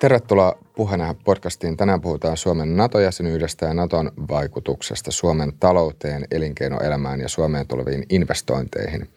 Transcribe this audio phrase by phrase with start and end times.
[0.00, 1.76] Tervetuloa puheena podcastiin.
[1.76, 9.08] Tänään puhutaan Suomen NATO-jäsenyydestä ja NATOn vaikutuksesta Suomen talouteen, elinkeinoelämään ja Suomeen tuleviin investointeihin.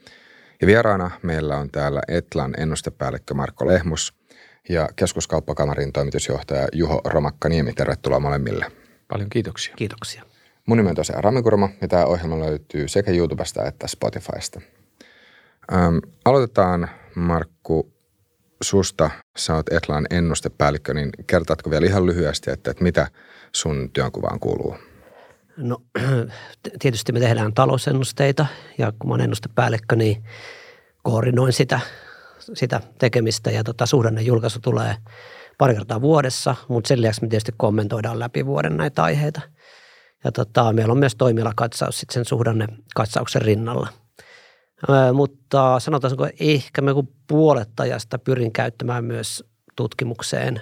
[0.62, 4.14] Ja vieraana meillä on täällä Etlan ennustepäällikkö Marko Lehmus
[4.70, 7.74] ja keskuskauppakamarin toimitusjohtaja Juho Romakka-Niemi.
[7.74, 8.66] Tervetuloa molemmille.
[9.08, 9.76] Paljon kiitoksia.
[9.76, 10.24] Kiitoksia.
[10.66, 14.62] Mun nimi on tosiaan Rami Kurma ja tämä ohjelma löytyy sekä YouTubesta että Spotifysta.
[15.74, 17.93] Ähm, aloitetaan Markku
[18.64, 19.10] susta.
[19.38, 23.08] Sä oot Etlan ennustepäällikkö, niin kertaatko vielä ihan lyhyesti, että, että mitä
[23.56, 24.76] sun työnkuvaan kuuluu?
[25.58, 25.82] No
[26.80, 28.46] tietysti me tehdään talousennusteita
[28.78, 30.24] ja kun mä oon ennustepäällikkö, niin
[31.04, 31.80] koordinoin sitä,
[32.40, 33.86] sitä tekemistä ja tota,
[34.22, 34.96] julkaisu tulee
[35.58, 39.42] pari kertaa vuodessa, mutta sen lisäksi me tietysti kommentoidaan läpi vuoden näitä aiheita.
[40.24, 43.88] Ja tota, meillä on myös toimialakatsaus sitten sen suhdannekatsauksen rinnalla.
[45.14, 49.44] Mutta sanotaanko ehkä me kun puolet ajasta pyrin käyttämään myös
[49.76, 50.62] tutkimukseen.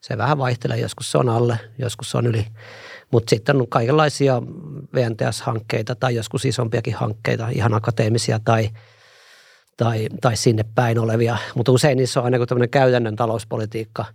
[0.00, 2.46] Se vähän vaihtelee, joskus se on alle, joskus se on yli.
[3.10, 4.42] Mutta sitten on kaikenlaisia
[4.94, 8.70] VNTS-hankkeita tai joskus isompiakin hankkeita, ihan akateemisia tai,
[9.76, 11.36] tai, tai sinne päin olevia.
[11.54, 14.04] Mutta usein niissä on aina tämmöinen käytännön talouspolitiikka–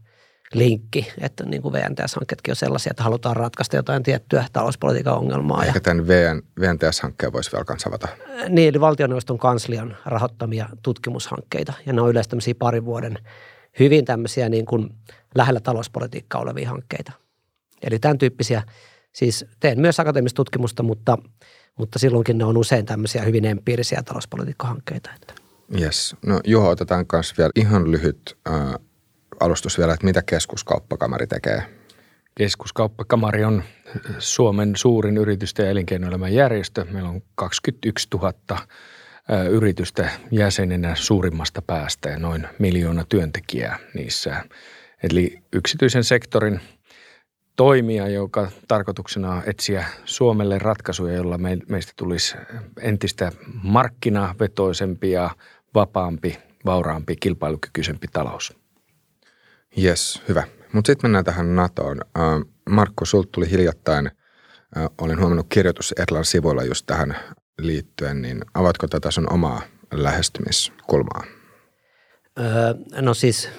[0.54, 5.66] linkki, että niin kuin VNTS-hankkeetkin on sellaisia, että halutaan ratkaista jotain tiettyä talouspolitiikan ongelmaa.
[5.66, 8.08] Ehkä tämän VN, VNTS-hankkeen voisi vielä kanssa avata.
[8.50, 13.18] Niin, eli valtioneuvoston kanslian rahoittamia tutkimushankkeita, ja ne on yleensä tämmöisiä parin vuoden
[13.80, 14.90] hyvin tämmöisiä niin kuin
[15.36, 17.12] lähellä talouspolitiikkaa olevia hankkeita.
[17.84, 18.64] Eli tämän tyyppisiä,
[19.14, 21.18] siis teen myös akateemista tutkimusta, mutta,
[21.80, 25.10] mutta silloinkin ne on usein tämmöisiä hyvin empiirisiä talouspolitiikkahankkeita.
[25.80, 26.16] Yes.
[26.26, 28.74] No Juho, otetaan kanssa vielä ihan lyhyt äh,
[29.40, 31.64] alustus vielä, että mitä keskuskauppakamari tekee?
[32.38, 33.64] Keskuskauppakamari on
[34.20, 36.86] Suomen suurin yritysten ja elinkeinoelämän järjestö.
[36.92, 38.34] Meillä on 21 000
[39.50, 44.44] yritystä jäsenenä suurimmasta päästä ja noin miljoona työntekijää niissä.
[45.04, 46.60] Eli yksityisen sektorin
[47.56, 51.40] toimija, joka tarkoituksena on etsiä Suomelle ratkaisuja, joilla
[51.70, 52.38] meistä tulisi
[52.82, 53.32] entistä
[53.64, 55.30] markkinavetoisempi ja
[55.76, 58.63] vapaampi, vauraampi, kilpailukykyisempi talous.
[59.82, 60.44] Yes, hyvä.
[60.74, 61.98] Mutta sitten mennään tähän NATOon.
[62.18, 64.12] Uh, Markku, sulta tuli hiljattain,
[64.78, 67.16] uh, olin huomannut kirjoitus Erlan sivuilla just tähän
[67.62, 69.62] liittyen, niin avaatko tätä sun omaa
[69.94, 71.24] lähestymiskulmaa?
[72.40, 73.50] Öö, no siis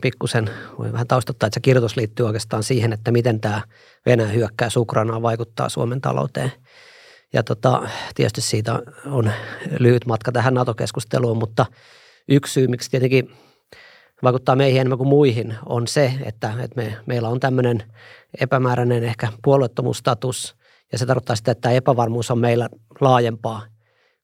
[0.00, 3.62] pikkusen, voi vähän taustottaa, että se kirjoitus liittyy oikeastaan siihen, että miten tämä
[4.06, 6.52] Venäjä hyökkäys Ukrainaan vaikuttaa Suomen talouteen.
[7.32, 9.32] Ja tota, tietysti siitä on
[9.78, 11.66] lyhyt matka tähän NATO-keskusteluun, mutta
[12.28, 13.30] yksi syy, miksi tietenkin
[14.24, 17.82] vaikuttaa meihin enemmän kuin muihin, on se, että, että me, meillä on tämmöinen
[18.40, 20.56] epämääräinen ehkä puolueettomuustatus,
[20.92, 22.68] ja se tarkoittaa sitä, että tämä epävarmuus on meillä
[23.00, 23.62] laajempaa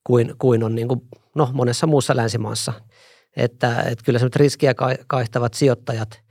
[0.05, 1.00] kuin, kuin on niin kuin,
[1.34, 2.72] no, monessa muussa länsimaassa.
[3.37, 4.75] Että, että kyllä se riskiä
[5.06, 6.22] kaihtavat sijoittajat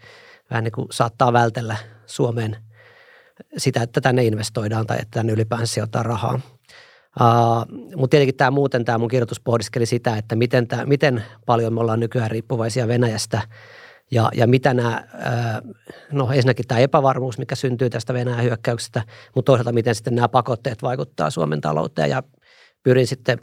[0.49, 2.57] vähän niin kuin saattaa vältellä Suomeen
[3.57, 6.39] sitä, että tänne investoidaan tai että tänne ylipäänsä sijoittaa rahaa.
[7.21, 11.73] Uh, mutta tietenkin tämä muuten tämä mun kirjoitus pohdiskeli sitä, että miten, tää, miten paljon
[11.73, 13.41] me ollaan nykyään riippuvaisia Venäjästä
[14.11, 15.75] ja, ja mitä nämä, uh,
[16.11, 19.01] no ensinnäkin tämä epävarmuus, mikä syntyy tästä Venäjän hyökkäyksestä,
[19.35, 22.23] mutta toisaalta miten sitten nämä pakotteet vaikuttaa Suomen talouteen ja
[22.83, 23.39] pyrin sitten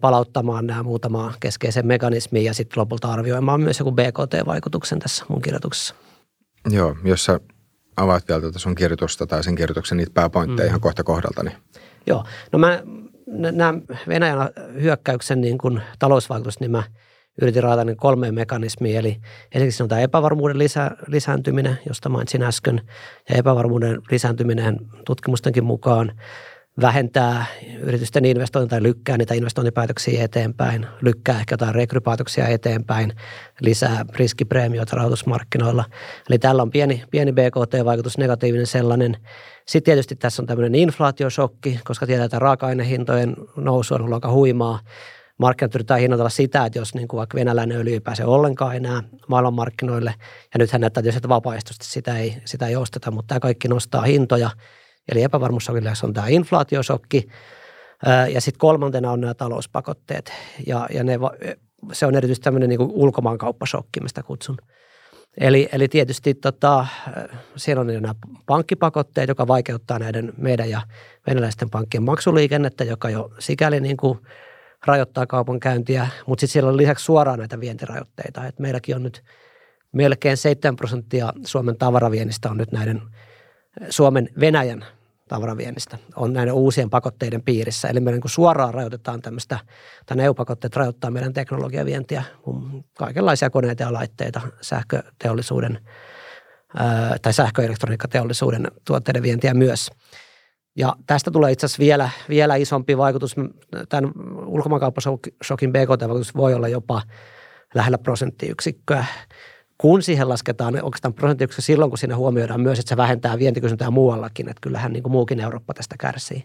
[0.00, 5.94] palauttamaan nämä muutamaa keskeisen mekanismin ja sitten lopulta arvioimaan myös joku BKT-vaikutuksen tässä mun kirjoituksessa.
[6.70, 7.40] Joo, jos sä
[7.96, 10.68] avaat vielä tuota sun kirjoitusta tai sen kirjoituksen niitä pääpointteja mm.
[10.68, 11.56] ihan kohta kohdalta, niin
[12.06, 12.82] Joo, no mä
[13.26, 13.74] nämä
[14.08, 14.38] Venäjän
[14.80, 16.82] hyökkäyksen niin kuin talousvaikutus, niin mä
[17.42, 18.96] yritin raata niin kolmeen mekanismiin.
[18.96, 19.16] Eli
[19.54, 22.80] ensiksi on tämä epävarmuuden lisä, lisääntyminen, josta mainitsin äsken,
[23.28, 26.12] ja epävarmuuden lisääntyminen tutkimustenkin mukaan
[26.80, 27.44] vähentää
[27.80, 33.12] yritysten investointeja tai lykkää niitä investointipäätöksiä eteenpäin, lykkää ehkä jotain rekrypäätöksiä eteenpäin,
[33.60, 35.84] lisää riskipreemioita rahoitusmarkkinoilla.
[36.28, 39.16] Eli tällä on pieni, pieni BKT-vaikutus, negatiivinen sellainen.
[39.68, 44.80] Sitten tietysti tässä on tämmöinen inflaatiosokki, koska tiedetään, että raaka-ainehintojen nousu on ollut aika huimaa.
[45.38, 49.02] Markkinat yritetään hinnoitella sitä, että jos niin kuin vaikka venäläinen öljy ei pääse ollenkaan enää
[49.28, 50.14] maailmanmarkkinoille,
[50.54, 54.02] ja nythän näyttää tietysti, että vapaaehtoisesti sitä ei, sitä ei osteta, mutta tämä kaikki nostaa
[54.02, 54.50] hintoja.
[55.12, 57.28] Eli epävarmuussokilla on tämä inflaatiosokki,
[58.32, 60.32] ja sitten kolmantena on nämä talouspakotteet,
[60.66, 61.18] ja, ja ne,
[61.92, 64.56] se on erityisesti tämmöinen niin ulkomaankauppasokki, mistä kutsun–
[65.38, 66.86] Eli, eli tietysti tota,
[67.56, 68.14] siellä on nämä
[68.46, 70.80] pankkipakotteet, joka vaikeuttaa näiden meidän ja
[71.26, 74.18] venäläisten pankkien maksuliikennettä, joka jo sikäli niin kuin
[74.86, 78.46] rajoittaa kaupankäyntiä, mutta sitten siellä on lisäksi suoraan näitä vientirajoitteita.
[78.46, 79.24] Et meilläkin on nyt
[79.92, 83.02] melkein 7 prosenttia Suomen tavaraviennistä on nyt näiden
[83.90, 84.84] Suomen Venäjän
[85.28, 87.88] tavaraviennistä on näiden uusien pakotteiden piirissä.
[87.88, 89.58] Eli me niin suoraan rajoitetaan tämmöistä,
[90.06, 92.22] tai EU-pakotteet rajoittaa meidän teknologiavientiä,
[92.98, 95.78] kaikenlaisia koneita ja laitteita, sähköteollisuuden
[97.22, 99.90] tai sähköelektroniikkateollisuuden tuotteiden vientiä myös.
[100.76, 103.36] Ja tästä tulee itse asiassa vielä, vielä isompi vaikutus.
[103.88, 104.12] Tämän
[104.46, 107.02] ulkomaankauppasokin BKT-vaikutus voi olla jopa
[107.74, 109.04] lähellä prosenttiyksikköä
[109.78, 114.48] kun siihen lasketaan oikeastaan prosenttiyksikkö silloin, kun siinä huomioidaan myös, että se vähentää vientikysyntää muuallakin,
[114.48, 116.44] että kyllähän niin kuin muukin Eurooppa tästä kärsii.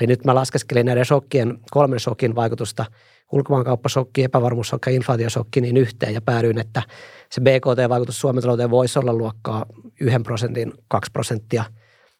[0.00, 2.84] Eli nyt mä laskeskelin näiden shokkien, kolmen shokin vaikutusta,
[3.32, 6.82] ulkomaankauppasokki, epävarmuussokki ja inflaatiosokki niin yhteen ja päädyin, että
[7.30, 9.66] se BKT-vaikutus Suomen talouteen voisi olla luokkaa
[10.00, 11.64] yhden prosentin, kaksi prosenttia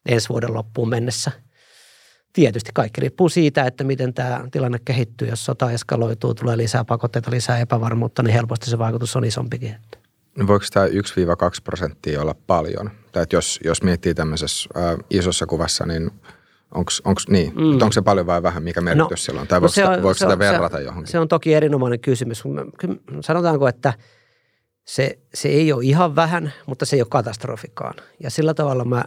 [0.09, 1.33] ensi vuoden loppuun mennessä.
[2.33, 5.29] Tietysti kaikki riippuu siitä, että miten tämä tilanne kehittyy.
[5.29, 9.77] Jos sota eskaloituu, tulee lisää pakotteita, lisää epävarmuutta, niin helposti se vaikutus on isompikin.
[10.37, 10.90] Niin voiko tämä 1-2
[11.64, 12.90] prosenttia olla paljon?
[13.12, 16.11] Tai että jos, jos miettii tämmöisessä ää, isossa kuvassa, niin
[16.75, 17.73] onko niin, mm.
[17.73, 19.46] onko se paljon vai vähän, mikä merkitys no, sillä on?
[19.46, 21.12] Tai voiko, no sitä, on, voiko sitä on, verrata se, johonkin?
[21.12, 22.43] Se on toki erinomainen kysymys.
[23.20, 23.93] Sanotaanko, että
[24.84, 27.94] se, se ei ole ihan vähän, mutta se ei ole katastrofikaan.
[28.20, 29.05] Ja sillä tavalla mä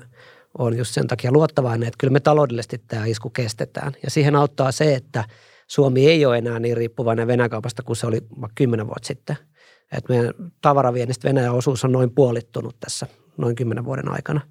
[0.57, 3.93] olen just sen takia luottavainen, että kyllä me taloudellisesti tämä isku kestetään.
[4.03, 5.23] Ja siihen auttaa se, että
[5.67, 8.21] Suomi ei ole enää niin riippuvainen Venäjäkaupasta kuin se oli
[8.55, 9.37] kymmenen vuotta sitten–
[9.91, 14.41] että meidän tavaraviennistä Venäjän osuus on noin puolittunut tässä noin kymmenen vuoden aikana.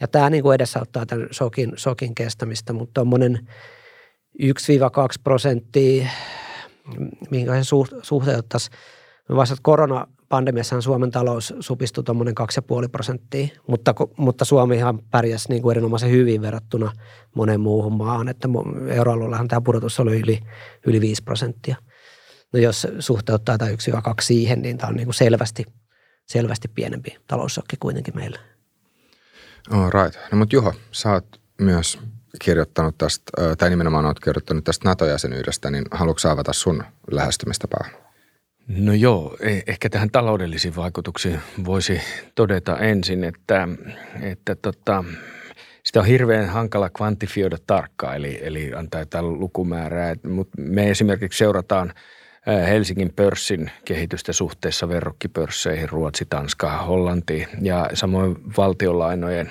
[0.00, 3.48] Ja tämä niin kuin edesauttaa tämän sokin, sokin kestämistä, mutta tuommoinen
[4.42, 4.46] 1-2
[5.24, 6.06] prosenttia,
[7.30, 7.70] minkä se
[8.02, 8.70] suhteuttaisi.
[9.36, 12.34] Vasta koronapandemiassahan Suomen talous supistui tuommoinen
[12.82, 16.92] 2,5 prosenttia, mutta, mutta Suomihan pärjäsi niin kuin erinomaisen hyvin verrattuna
[17.34, 18.48] moneen muuhun maahan, että
[18.88, 20.40] euroalueellahan tämä pudotus oli yli,
[20.86, 21.76] yli 5 prosenttia.
[22.56, 25.64] No jos suhteuttaa tai yksi kaksi siihen, niin tämä on niin kuin selvästi,
[26.26, 28.38] selvästi pienempi taloussokki kuitenkin meillä.
[29.70, 30.32] Oh, right.
[30.32, 31.98] No mutta Juho, sä oot myös
[32.42, 37.84] kirjoittanut tästä, tai nimenomaan oot kirjoittanut tästä NATO-jäsenyydestä, niin haluatko avata sun lähestymistapaa?
[38.68, 42.00] No joo, e- ehkä tähän taloudellisiin vaikutuksiin voisi
[42.34, 43.68] todeta ensin, että,
[44.22, 45.04] että tota,
[45.84, 50.14] sitä on hirveän hankala kvantifioida tarkkaan, eli, eli antaa jotain lukumäärää.
[50.28, 51.92] Mutta me esimerkiksi seurataan–
[52.46, 59.50] Helsingin pörssin kehitystä suhteessa verrokkipörsseihin, Ruotsi, Tanska, Hollanti ja samoin valtiolainojen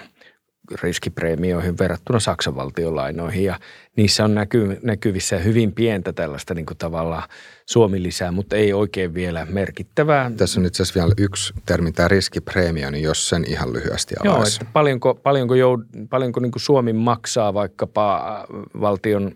[0.83, 3.59] riskipreemioihin verrattuna Saksan valtiolainoihin ja
[3.95, 7.23] niissä on näky, näkyvissä hyvin pientä tällaista niin kuin tavallaan
[7.65, 10.31] Suomi-lisää, mutta ei oikein vielä merkittävää.
[10.37, 14.37] Tässä on itse asiassa vielä yksi termi, tämä riskipreemio, niin jos sen ihan lyhyesti avaisi.
[14.39, 18.45] Joo, että paljonko, paljonko, joud, paljonko niin kuin Suomi maksaa vaikkapa
[18.81, 19.31] valtion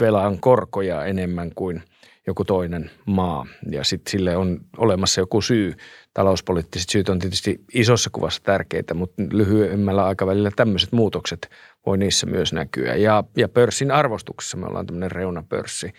[0.00, 1.82] velan korkoja enemmän kuin–
[2.26, 3.46] joku toinen maa.
[3.70, 5.74] Ja sitten sille on olemassa joku syy.
[6.14, 11.50] Talouspoliittiset syyt on tietysti isossa kuvassa tärkeitä, mutta lyhyemmällä aikavälillä tämmöiset muutokset
[11.86, 12.94] voi niissä myös näkyä.
[12.94, 15.92] Ja, ja pörssin arvostuksessa me ollaan tämmöinen reunapörssi.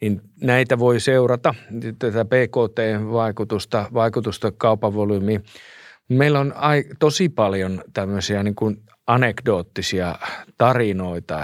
[0.00, 1.54] Niin näitä voi seurata,
[1.98, 5.44] tätä PKT-vaikutusta, vaikutusta kaupan volyymiin.
[6.08, 6.54] Meillä on
[6.98, 10.14] tosi paljon tämmöisiä niin kuin anekdoottisia
[10.58, 11.38] tarinoita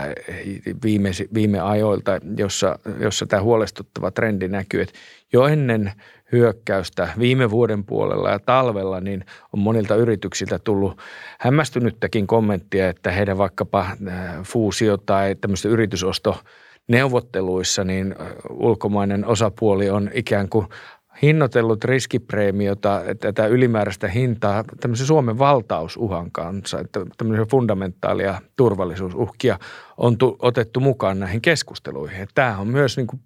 [0.85, 4.99] viime, viime ajoilta, jossa, jossa tämä huolestuttava trendi näkyy, että
[5.33, 5.93] jo ennen
[6.33, 10.99] hyökkäystä viime vuoden puolella ja talvella, niin on monilta yrityksiltä tullut
[11.41, 13.97] hämmästynyttäkin kommenttia, että heidän vaikkapa äh,
[14.43, 16.41] fuusio- tai tämmöistä yritysosto
[16.89, 20.67] neuvotteluissa, niin äh, ulkomainen osapuoli on ikään kuin
[21.23, 29.59] hinnoitellut riskipreemiota, tätä ylimääräistä hintaa tämmöisen Suomen valtausuhan kanssa, että tämmöisiä fundamentaalia turvallisuusuhkia
[29.97, 32.29] on tu- otettu mukaan näihin keskusteluihin.
[32.35, 33.21] Tämä on myös niin kuin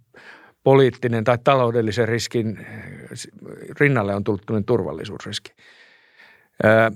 [0.65, 2.67] poliittinen tai taloudellisen riskin
[3.81, 5.53] rinnalle on tullut turvallisuusriski.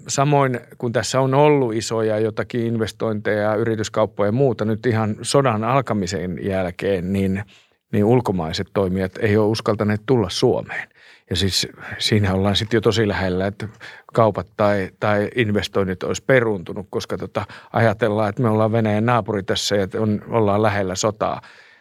[0.08, 6.38] Samoin kun tässä on ollut isoja jotakin investointeja, yrityskauppoja ja muuta nyt ihan sodan alkamisen
[6.42, 7.42] jälkeen, niin–
[7.92, 10.88] niin ulkomaiset toimijat ei ole uskaltaneet tulla Suomeen.
[11.30, 11.68] Ja siis
[11.98, 13.68] siinä ollaan sitten jo tosi lähellä, että
[14.14, 19.76] kaupat tai, tai investoinnit olisi peruuntunut, koska tota, ajatellaan, että me ollaan Venäjän naapuri tässä
[19.76, 21.40] ja on, ollaan lähellä sotaa.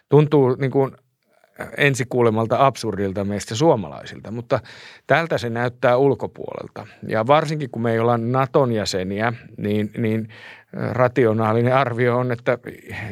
[0.09, 0.91] Tuntuu niin kuin
[1.77, 4.59] ensikuulemalta absurdilta meistä suomalaisilta, mutta
[5.07, 6.87] tältä se näyttää ulkopuolelta.
[7.07, 10.29] Ja varsinkin kun me ei olla Naton jäseniä, niin, niin
[10.91, 12.57] rationaalinen arvio on, että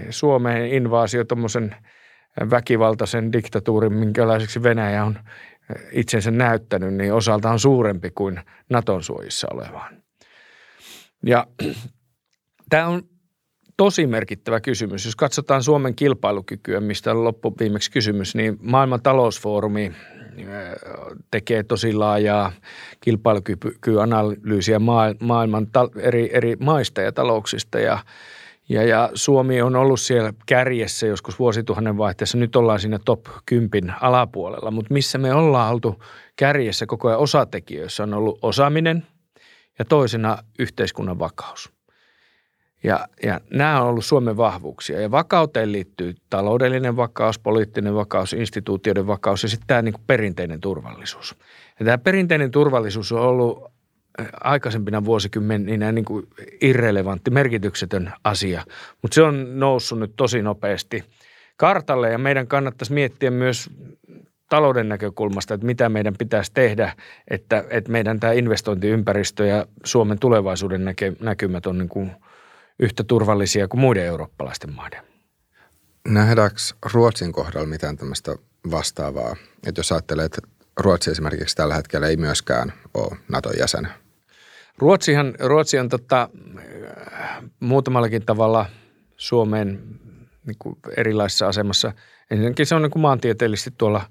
[0.09, 1.75] Suomeen invaasio tuommoisen–
[2.49, 5.19] väkivaltaisen diktatuurin, minkälaiseksi Venäjä on
[5.91, 10.03] itsensä näyttänyt, niin osaltaan suurempi kuin Naton suojissa olevaan.
[11.25, 11.47] Ja
[12.69, 13.03] tämä on
[13.77, 15.05] tosi merkittävä kysymys.
[15.05, 19.91] Jos katsotaan Suomen kilpailukykyä, mistä on loppu viimeksi kysymys, niin maailman talousfoorumi
[21.31, 22.51] tekee tosi laajaa
[23.01, 24.79] kilpailukykyanalyysiä
[25.19, 27.99] maailman eri, eri maista ja talouksista ja
[28.69, 32.37] Ja, ja Suomi on ollut siellä kärjessä joskus vuosituhannen vaihteessa.
[32.37, 36.03] Nyt ollaan siinä top 10 alapuolella, mutta missä me ollaan oltu
[36.35, 39.07] kärjessä koko ajan osatekijöissä on ollut osaaminen
[39.79, 41.71] ja toisena yhteiskunnan vakaus.
[42.83, 45.01] Ja, ja nämä on ollut Suomen vahvuuksia.
[45.01, 51.35] Ja vakauteen liittyy taloudellinen vakaus, poliittinen vakaus, instituutioiden vakaus ja sitten tämä niin perinteinen turvallisuus.
[51.79, 53.68] Ja tämä perinteinen turvallisuus on ollut
[54.43, 56.27] aikaisempina vuosikymmeninä niin kuin
[56.61, 58.63] irrelevantti, merkityksetön asia,
[59.01, 61.03] mutta se on noussut nyt tosi nopeasti
[61.57, 63.69] kartalle ja meidän kannattaisi miettiä myös
[64.49, 66.95] talouden näkökulmasta, että mitä meidän pitäisi tehdä,
[67.27, 72.11] että, että meidän tämä investointiympäristö ja Suomen tulevaisuuden näke, näkymät on niin kuin
[72.79, 75.03] yhtä turvallisia kuin muiden eurooppalaisten maiden.
[76.07, 76.57] Nähdäänkö
[76.93, 78.35] Ruotsin kohdalla mitään tämmöistä
[78.71, 79.35] vastaavaa?
[79.67, 80.41] Että jos ajattelee, että
[80.79, 83.87] Ruotsi esimerkiksi tällä hetkellä ei myöskään ole Naton jäsen–
[84.81, 86.29] Ruotsihan, Ruotsi on tota,
[87.59, 88.65] muutamallakin tavalla
[89.17, 89.79] Suomeen
[90.47, 91.93] niin kuin erilaisessa asemassa.
[92.31, 94.01] Ensinnäkin se on niin kuin maantieteellisesti tuolla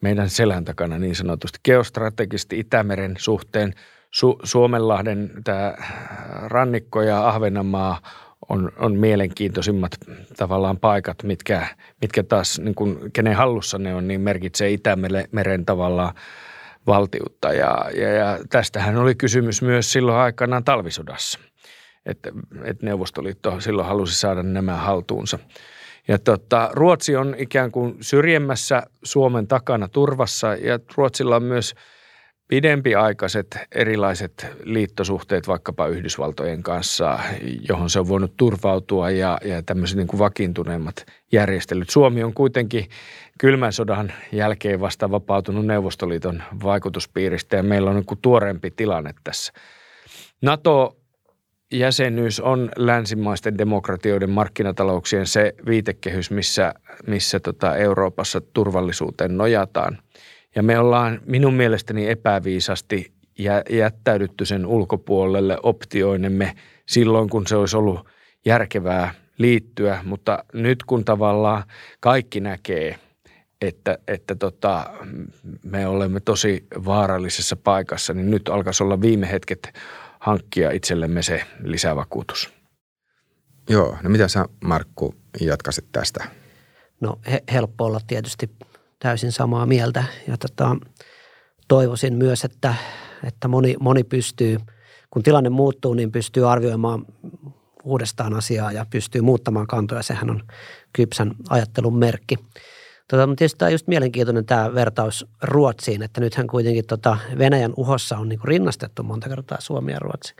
[0.00, 1.58] meidän selän takana niin sanotusti.
[1.64, 3.74] Geostrategisesti Itämeren suhteen
[4.16, 5.74] Su- Suomenlahden tämä
[6.46, 8.00] rannikko ja Ahvenanmaa
[8.48, 9.92] on, on mielenkiintoisimmat
[10.36, 11.66] tavallaan paikat, mitkä,
[12.00, 16.14] mitkä taas, niin kuin, kenen hallussa ne on, niin merkitsee Itämeren tavallaan–
[16.86, 17.52] valtiutta.
[17.52, 21.38] Ja, ja, ja tästähän oli kysymys myös silloin aikanaan talvisodassa,
[22.06, 22.32] että,
[22.64, 25.38] että Neuvostoliitto silloin halusi saada nämä haltuunsa.
[26.08, 31.74] Ja tota, Ruotsi on ikään kuin syrjemmässä Suomen takana turvassa ja Ruotsilla on myös
[32.48, 37.18] pidempiaikaiset erilaiset liittosuhteet vaikkapa Yhdysvaltojen kanssa,
[37.68, 41.90] johon se on voinut turvautua ja, ja tämmöiset niin kuin vakiintuneemmat järjestelyt.
[41.90, 42.88] Suomi on kuitenkin
[43.40, 49.52] kylmän sodan jälkeen vasta vapautunut Neuvostoliiton vaikutuspiiristä ja meillä on niin tuoreempi tilanne tässä.
[50.42, 50.96] NATO
[51.72, 56.74] jäsenyys on länsimaisten demokratioiden markkinatalouksien se viitekehys, missä,
[57.06, 59.98] missä tota Euroopassa turvallisuuteen nojataan.
[60.54, 63.12] Ja me ollaan minun mielestäni epäviisasti
[63.70, 66.54] jättäydytty sen ulkopuolelle optioinemme
[66.86, 68.08] silloin, kun se olisi ollut
[68.44, 71.62] järkevää liittyä, mutta nyt kun tavallaan
[72.00, 72.98] kaikki näkee–
[73.60, 74.90] että, että tota,
[75.62, 79.72] me olemme tosi vaarallisessa paikassa, niin nyt alkaisi olla viime hetket
[80.20, 82.52] hankkia itsellemme se lisävakuutus.
[83.68, 86.24] Joo, no mitä sä Markku jatkasit tästä?
[87.00, 88.50] No he, helppo olla tietysti
[88.98, 90.76] täysin samaa mieltä ja tota,
[91.68, 92.74] toivoisin myös, että,
[93.24, 94.58] että moni, moni pystyy,
[95.10, 97.06] kun tilanne muuttuu, niin pystyy arvioimaan
[97.84, 100.02] uudestaan asiaa ja pystyy muuttamaan kantoja.
[100.02, 100.42] Sehän on
[100.92, 102.36] kypsän ajattelun merkki.
[103.10, 107.72] Tota, mutta tietysti tämä on just mielenkiintoinen tämä vertaus Ruotsiin, että nythän kuitenkin tota Venäjän
[107.76, 110.34] uhossa on niin rinnastettu monta kertaa Suomi ja Ruotsi,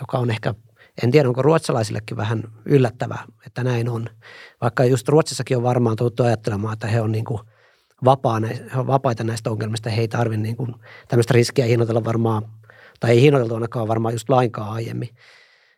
[0.00, 0.54] joka on ehkä,
[1.02, 4.06] en tiedä onko ruotsalaisillekin vähän yllättävää, että näin on.
[4.60, 7.40] Vaikka just Ruotsissakin on varmaan tultu ajattelemaan, että he on niin kuin
[8.72, 10.74] he on vapaita näistä ongelmista, he ei tarvitse niin kuin
[11.08, 12.42] tämmöistä riskiä hinnoitella varmaan,
[13.00, 15.08] tai ei hinnoiteltu ainakaan varmaan just lainkaan aiemmin.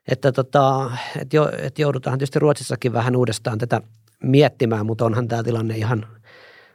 [0.08, 3.80] Että, tota, että, jo, että joudutaan tietysti Ruotsissakin vähän uudestaan tätä
[4.22, 6.06] miettimään, mutta onhan tämä tilanne ihan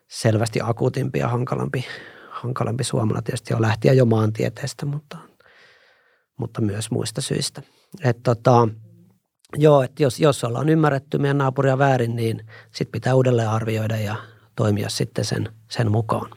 [0.07, 1.85] selvästi akuutimpi ja hankalampi,
[2.29, 5.17] hankalampi Suomella tietysti jo lähtiä jo maantieteestä, mutta,
[6.37, 7.61] mutta myös muista syistä.
[8.03, 8.67] Et tota,
[9.55, 14.15] joo, että jos, jos ollaan ymmärretty meidän naapuria väärin, niin sitten pitää uudelleen arvioida ja
[14.55, 16.31] toimia sitten sen, sen mukaan.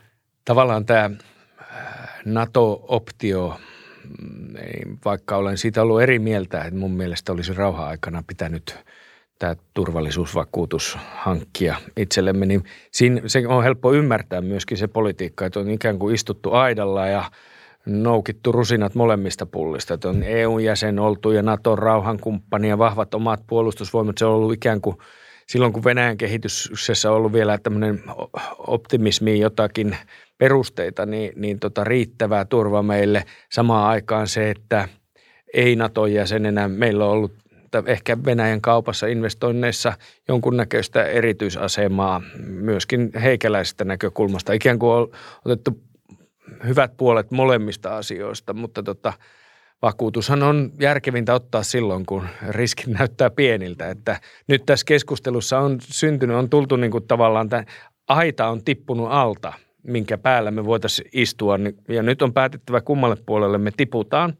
[0.44, 3.60] Tavallaan tämä äh, NATO-optio,
[4.22, 8.76] mm, vaikka olen siitä ollut eri mieltä, että mun mielestä olisi rauha-aikana pitänyt–
[9.40, 15.70] tämä turvallisuusvakuutus hankkia itsellemme, niin siinä se on helppo ymmärtää myöskin se politiikka, että on
[15.70, 17.24] ikään kuin istuttu aidalla ja
[17.86, 19.94] noukittu rusinat molemmista pullista.
[19.94, 24.18] Että on EU-jäsen oltu ja Naton rauhankumppani ja vahvat omat puolustusvoimat.
[24.18, 24.96] Se on ollut ikään kuin
[25.46, 28.02] silloin, kun Venäjän kehityksessä on ollut vielä tämmöinen
[28.58, 29.96] optimismi jotakin
[30.38, 33.24] perusteita, niin, niin tota riittävää turva meille.
[33.52, 34.88] Samaan aikaan se, että
[35.54, 37.32] ei Naton jäsenenä meillä on ollut
[37.78, 39.92] että ehkä Venäjän kaupassa investoinneissa
[40.28, 44.52] jonkunnäköistä erityisasemaa myöskin heikäläisestä näkökulmasta.
[44.52, 45.08] Ikään kuin on
[45.44, 45.80] otettu
[46.66, 49.12] hyvät puolet molemmista asioista, mutta tota,
[49.82, 53.90] vakuutushan on järkevintä ottaa silloin, kun riskit näyttää pieniltä.
[53.90, 57.64] Että nyt tässä keskustelussa on syntynyt, on tultu niin kuin tavallaan, tämä
[58.08, 61.58] aita on tippunut alta, minkä päällä me voitaisiin istua.
[61.88, 64.34] Ja nyt on päätettävä kummalle puolelle me tiputaan.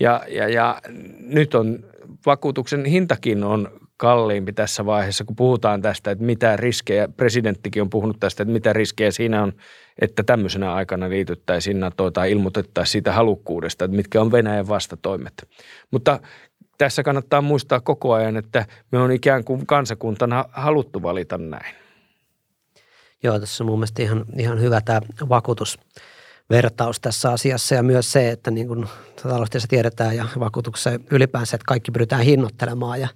[0.00, 0.80] Ja, ja, ja
[1.20, 1.84] nyt on
[2.26, 8.16] vakuutuksen hintakin on kalliimpi tässä vaiheessa, kun puhutaan tästä, että mitä riskejä, presidenttikin on puhunut
[8.20, 9.52] tästä, että mitä riskejä siinä on,
[10.00, 15.48] että tämmöisenä aikana liityttäisiin NATOon tai ilmoitettaisiin siitä halukkuudesta, että mitkä on Venäjän vastatoimet.
[15.90, 16.20] Mutta
[16.78, 21.74] tässä kannattaa muistaa koko ajan, että me on ikään kuin kansakuntana haluttu valita näin.
[23.22, 25.00] Joo, tässä on mun mielestä ihan, ihan hyvä tämä
[26.52, 28.88] vakuutusvertaus tässä asiassa ja myös se, että niin kuin
[29.22, 33.08] taloudessa tiedetään ja vakuutuksessa ylipäänsä, että kaikki pyritään hinnoittelemaan ja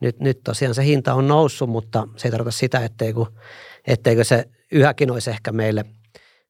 [0.00, 3.26] nyt, nyt tosiaan se hinta on noussut, mutta se ei tarkoita sitä, etteikö,
[3.86, 5.84] etteikö se yhäkin olisi ehkä meille,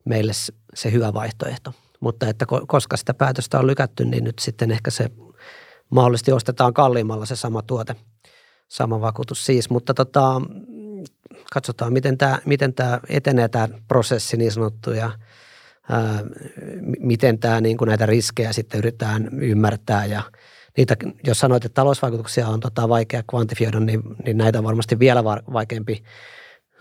[0.05, 0.33] meille
[0.75, 1.73] se hyvä vaihtoehto.
[2.01, 5.11] Mutta että koska sitä päätöstä on lykätty, niin nyt sitten ehkä se
[5.91, 7.97] mahdollisesti ostetaan kalliimmalla se sama tuote,
[8.69, 9.71] sama vakuutus siis.
[9.71, 10.41] Mutta tota,
[11.53, 15.11] katsotaan, miten tämä, miten tämä etenee tämä prosessi niin sanottu ja
[15.91, 16.25] ää,
[17.01, 20.23] miten tämä, niin kuin näitä riskejä sitten yritetään ymmärtää ja
[20.77, 25.25] niitä, jos sanoit, että talousvaikutuksia on tota vaikea kvantifioida, niin, niin näitä on varmasti vielä
[25.25, 26.05] vaikeampi,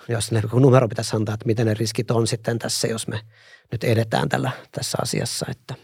[0.09, 3.21] jos ne numero pitäisi antaa, että miten ne riskit on sitten tässä, jos me
[3.71, 5.45] nyt edetään tällä, tässä asiassa.
[5.49, 5.75] Että.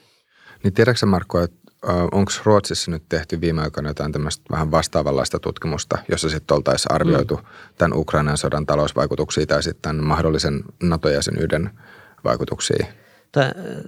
[0.63, 1.57] Niin tiedätkö Markko, että
[2.11, 7.35] onko Ruotsissa nyt tehty viime aikoina jotain tämmöistä vähän vastaavanlaista tutkimusta, jossa sitten oltaisiin arvioitu
[7.35, 7.43] mm.
[7.77, 11.69] tämän Ukrainan sodan talousvaikutuksia tai sitten mahdollisen NATO-jäsenyyden
[12.23, 12.85] vaikutuksia?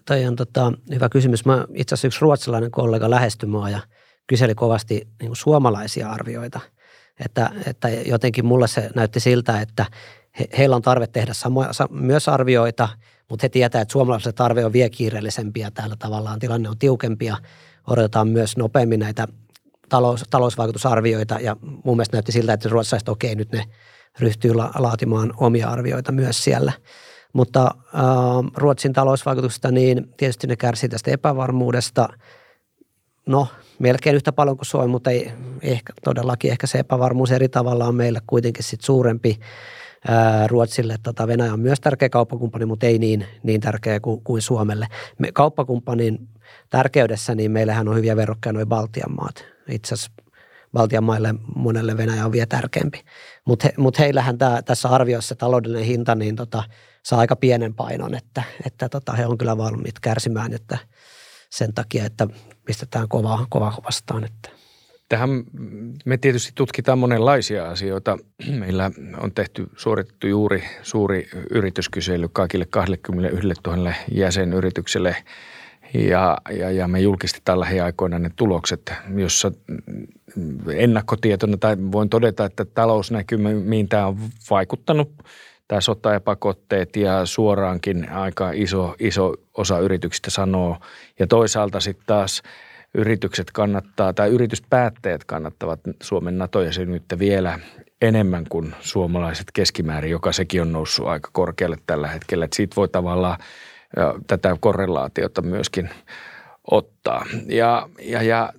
[0.06, 1.46] Tämä on tota, hyvä kysymys.
[1.46, 3.80] Mä, itse asiassa yksi ruotsalainen kollega lähestyi mua ja
[4.28, 6.60] kyseli kovasti niin suomalaisia arvioita.
[7.26, 9.86] Että, että jotenkin mulle se näytti siltä, että
[10.40, 12.90] he, heillä on tarve tehdä samoja, myös arvioita,
[13.30, 15.72] mutta he tietää, että suomalaisille tarve on vielä kiireellisempiä.
[15.72, 17.38] Täällä tavallaan tilanne on tiukempia
[17.88, 19.28] odotetaan myös nopeammin näitä
[19.90, 23.64] talous, talousvaikutusarvioita ja mun mielestä näytti siltä, että ruotsalaiset okei, nyt ne
[24.20, 26.72] ryhtyy la, laatimaan omia arvioita myös siellä.
[27.34, 28.02] Mutta äh,
[28.56, 32.10] Ruotsin talousvaikutusta, niin tietysti ne kärsii tästä epävarmuudesta.
[33.26, 33.48] No,
[33.80, 35.32] melkein yhtä paljon kuin Suomi, mutta ei,
[35.62, 39.40] ehkä, todellakin ehkä se epävarmuus eri tavalla on meillä kuitenkin sit suurempi.
[40.48, 44.88] Ruotsille tota Venäjä on myös tärkeä kauppakumppani, mutta ei niin, niin tärkeä kuin, kuin Suomelle.
[45.20, 46.30] Me, kauppakumppanin
[46.70, 49.46] tärkeydessä, niin meillähän on hyviä verrokkeja noin Baltian maat.
[49.70, 50.12] Itse asiassa
[50.74, 53.02] Baltian maille monelle Venäjä on vielä tärkeämpi.
[53.46, 56.64] Mutta he, mut heillähän tää, tässä arvioissa taloudellinen hinta niin tota,
[57.08, 60.78] saa aika pienen painon, että, että tota, he on kyllä valmiit kärsimään että
[61.50, 62.28] sen takia, että
[62.66, 64.24] pistetään kovaa, kovaa vastaan.
[64.24, 64.50] Että.
[65.10, 65.30] Tähän
[66.06, 68.18] me tietysti tutkitaan monenlaisia asioita.
[68.50, 75.16] Meillä on tehty, suoritettu juuri suuri yrityskysely kaikille 21 000 jäsenyritykselle–
[75.94, 79.52] ja, ja, ja me julkistetaan lähiaikoina ne tulokset, jossa
[80.74, 84.18] ennakkotietona, tai voin todeta, että talousnäkymiin tämä on
[84.50, 85.12] vaikuttanut,
[85.68, 90.78] tämä sota ja pakotteet ja suoraankin aika iso, iso osa yrityksistä sanoo.
[91.20, 92.44] Ja toisaalta sitten taas
[92.94, 97.60] yritykset kannattaa, tai yrityspäättäjät kannattavat Suomen NATO-jäsenyyttä vielä
[98.02, 102.46] enemmän kuin suomalaiset keskimäärin, joka sekin on noussut aika korkealle tällä hetkellä.
[102.46, 103.38] Että siitä voi tavallaan–
[104.28, 105.90] tätä korrelaatiota myöskin
[106.72, 107.26] ottaa.
[107.48, 108.54] Ja, ja, ja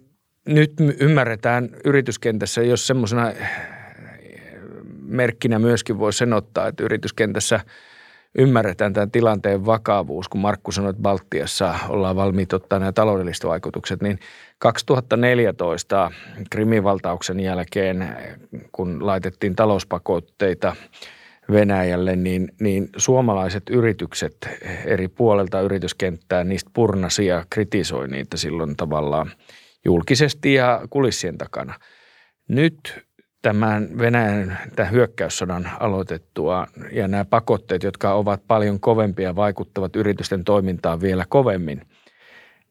[0.46, 3.32] nyt ymmärretään yrityskentässä, jos semmoisena
[5.08, 7.60] merkkinä myöskin voi sen ottaa, että yrityskentässä
[8.38, 14.02] ymmärretään tämän tilanteen vakavuus, kun Markku sanoi, että Baltiassa ollaan valmiit ottaa nämä taloudelliset vaikutukset,
[14.02, 14.18] niin
[14.58, 16.10] 2014
[16.50, 18.16] krimivaltauksen jälkeen,
[18.72, 20.76] kun laitettiin talouspakotteita–
[21.52, 24.36] Venäjälle, niin, niin suomalaiset yritykset
[24.84, 29.30] eri puolelta yrityskenttää niistä purnasi ja kritisoi niitä silloin tavallaan
[29.84, 31.74] julkisesti ja kulissien takana.
[32.48, 33.06] Nyt
[33.42, 41.00] tämän Venäjän tämän hyökkäyssodan aloitettua ja nämä pakotteet, jotka ovat paljon kovempia, vaikuttavat yritysten toimintaan
[41.00, 41.82] vielä kovemmin,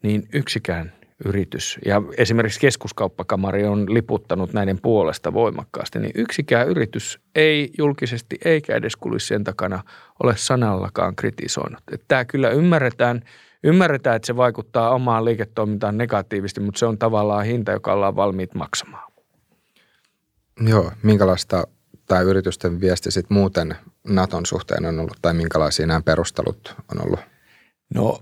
[0.03, 0.93] niin yksikään
[1.25, 8.75] yritys, ja esimerkiksi keskuskauppakamari on liputtanut näiden puolesta voimakkaasti, niin yksikään yritys ei julkisesti eikä
[8.75, 9.83] edes kulissien takana
[10.23, 11.83] ole sanallakaan kritisoinut.
[11.91, 13.21] Että tämä kyllä ymmärretään,
[13.63, 18.53] ymmärretään, että se vaikuttaa omaan liiketoimintaan negatiivisesti, mutta se on tavallaan hinta, joka ollaan valmiit
[18.53, 19.06] maksamaan.
[20.61, 21.67] Joo, minkälaista
[22.07, 23.75] tämä yritysten viesti sitten muuten
[24.07, 27.19] Naton suhteen on ollut, tai minkälaisia nämä perustelut on ollut?
[27.95, 28.19] No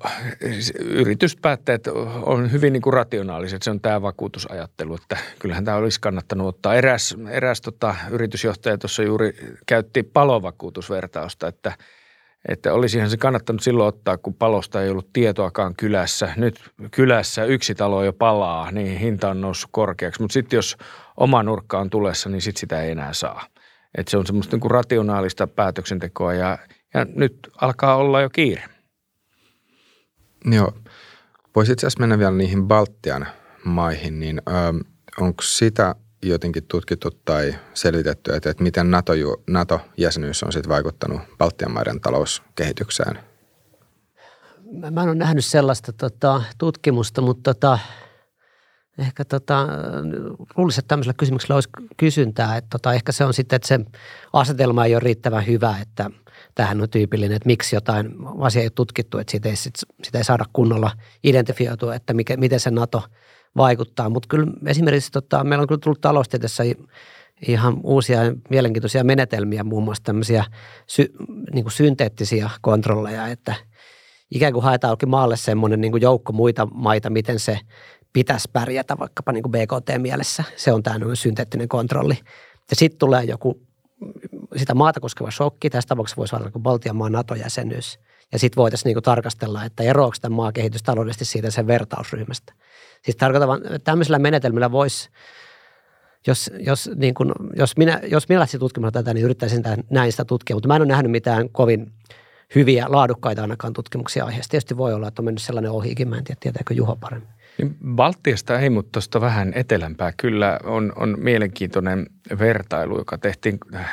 [0.79, 1.87] yrityspäätteet
[2.21, 6.75] on hyvin niin kuin rationaaliset, se on tämä vakuutusajattelu, että kyllähän tämä olisi kannattanut ottaa.
[6.75, 9.33] Eräs, eräs tota, yritysjohtaja tuossa juuri
[9.65, 11.71] käytti palovakuutusvertausta, että,
[12.47, 16.33] että olisihan se kannattanut silloin ottaa, kun palosta ei ollut tietoakaan kylässä.
[16.37, 20.77] Nyt kylässä yksi talo jo palaa, niin hinta on noussut korkeaksi, mutta sitten jos
[21.17, 23.47] oma nurkka on tulessa, niin sitten sitä ei enää saa.
[23.97, 26.57] Että se on semmoista niin kuin rationaalista päätöksentekoa ja,
[26.93, 28.63] ja nyt alkaa olla jo kiire.
[30.51, 30.71] Joo.
[31.55, 33.27] Voisi itse asiassa mennä vielä niihin Baltian
[33.63, 34.51] maihin, niin ö,
[35.19, 39.13] onko sitä jotenkin tutkittu tai selitetty, että, että miten NATO,
[39.47, 43.19] NATO-jäsenyys on sitten vaikuttanut Baltian maiden talouskehitykseen?
[44.91, 47.79] Mä en ole nähnyt sellaista tota, tutkimusta, mutta tota,
[48.97, 49.67] ehkä tota,
[50.57, 52.57] luulisin, että tämmöisellä kysymyksellä olisi kysyntää.
[52.57, 53.79] Että tota, ehkä se on sitten, että se
[54.33, 56.09] asetelma ei ole riittävän hyvä, että
[56.55, 60.23] tähän on tyypillinen, että miksi jotain asiaa ei ole tutkittu, että siitä ei, sitä ei
[60.23, 60.91] saada kunnolla
[61.23, 63.03] identifioitua, että mikä, miten se NATO
[63.57, 64.09] vaikuttaa.
[64.09, 66.63] Mutta kyllä esimerkiksi tota, meillä on kyllä tullut taloustieteessä
[67.47, 70.45] ihan uusia mielenkiintoisia menetelmiä, muun muassa tämmöisiä
[70.87, 71.13] sy,
[71.53, 73.55] niin kuin synteettisiä kontrolleja, että
[74.31, 77.59] ikään kuin haetaan maalle semmoinen niin joukko muita maita, miten se
[78.15, 80.43] pitäisi pärjätä vaikkapa niin kuin BKT-mielessä.
[80.55, 82.17] Se on tämä synteettinen kontrolli.
[82.69, 83.61] Ja sitten tulee joku
[84.55, 85.69] sitä maata koskeva shokki.
[85.69, 87.99] Tässä tapauksessa voisi olla Baltian maan NATO-jäsenyys.
[88.31, 92.53] Ja sitten voitaisiin niinku tarkastella, että eroako tämä maa kehitys taloudellisesti siitä sen vertausryhmästä.
[93.03, 93.49] Siis tarkoitan,
[93.83, 95.09] tämmöisellä menetelmillä voisi,
[96.27, 100.25] jos, jos, niin kun, jos, minä, jos minä lähtisin tutkimaan tätä, niin yrittäisin näin sitä
[100.25, 100.55] tutkia.
[100.55, 101.91] Mutta mä en ole nähnyt mitään kovin
[102.55, 104.51] hyviä, laadukkaita ainakaan tutkimuksia aiheesta.
[104.51, 106.09] Tietysti voi olla, että on mennyt sellainen ohikin.
[106.09, 107.34] Mä en tiedä, tietääkö Juha paremmin.
[107.57, 112.07] Niin Baltiasta ei, mutta tuosta vähän etelämpää kyllä on, on mielenkiintoinen
[112.39, 113.91] vertailu, joka tehtiin äh,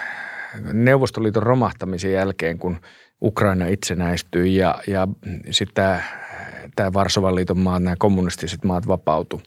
[0.73, 2.81] Neuvostoliiton romahtamisen jälkeen, kun
[3.23, 5.09] Ukraina itsenäistyi ja, ja
[5.51, 6.03] sitten
[6.77, 9.43] tämä Varsovan liiton maat, nämä kommunistiset maat vapautu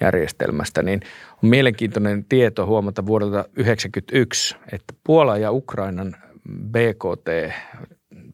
[0.00, 1.00] järjestelmästä, niin
[1.42, 6.16] on mielenkiintoinen tieto huomata vuodelta 1991, että Puola ja Ukrainan
[6.70, 7.54] BKT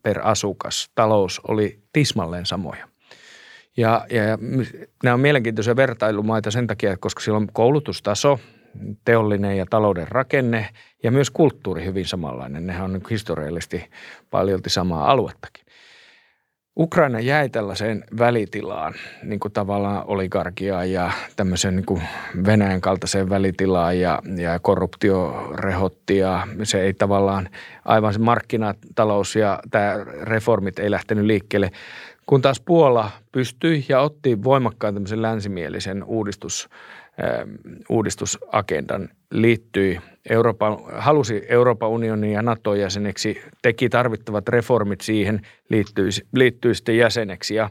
[0.02, 2.89] per asukas, talous oli tismalleen samoja.
[3.76, 4.38] Ja, ja, ja
[5.02, 8.40] nämä on mielenkiintoisia vertailumaita sen takia, koska siellä on koulutustaso,
[9.04, 10.68] teollinen ja talouden rakenne
[11.02, 12.66] ja myös kulttuuri hyvin samanlainen.
[12.66, 13.90] Nehän on historiallisesti
[14.30, 15.64] paljolti samaa aluettakin.
[16.78, 22.02] Ukraina jäi tällaiseen välitilaan, niin kuin tavallaan oligarkiaan ja tämmöisen niin kuin
[22.46, 27.48] Venäjän kaltaiseen välitilaan ja, ja korruptio rehotti ja se ei tavallaan
[27.84, 31.70] aivan se markkinatalous ja tämä reformit ei lähtenyt liikkeelle.
[32.30, 36.68] Kun taas Puola pystyi ja otti voimakkaan tämmöisen länsimielisen uudistus,
[37.24, 37.48] äh,
[37.88, 46.96] uudistusagendan, liittyi Euroopan, halusi Euroopan unionin ja NATO-jäseneksi, teki tarvittavat reformit siihen, liittyi, liittyi sitten
[46.96, 47.70] jäseneksi ja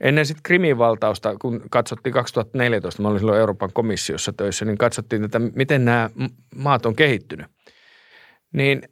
[0.00, 5.24] Ennen sitten Krimin valtausta, kun katsottiin 2014, mä olin silloin Euroopan komissiossa töissä, niin katsottiin
[5.24, 6.10] että miten nämä
[6.54, 7.46] maat on kehittynyt.
[8.52, 8.82] Niin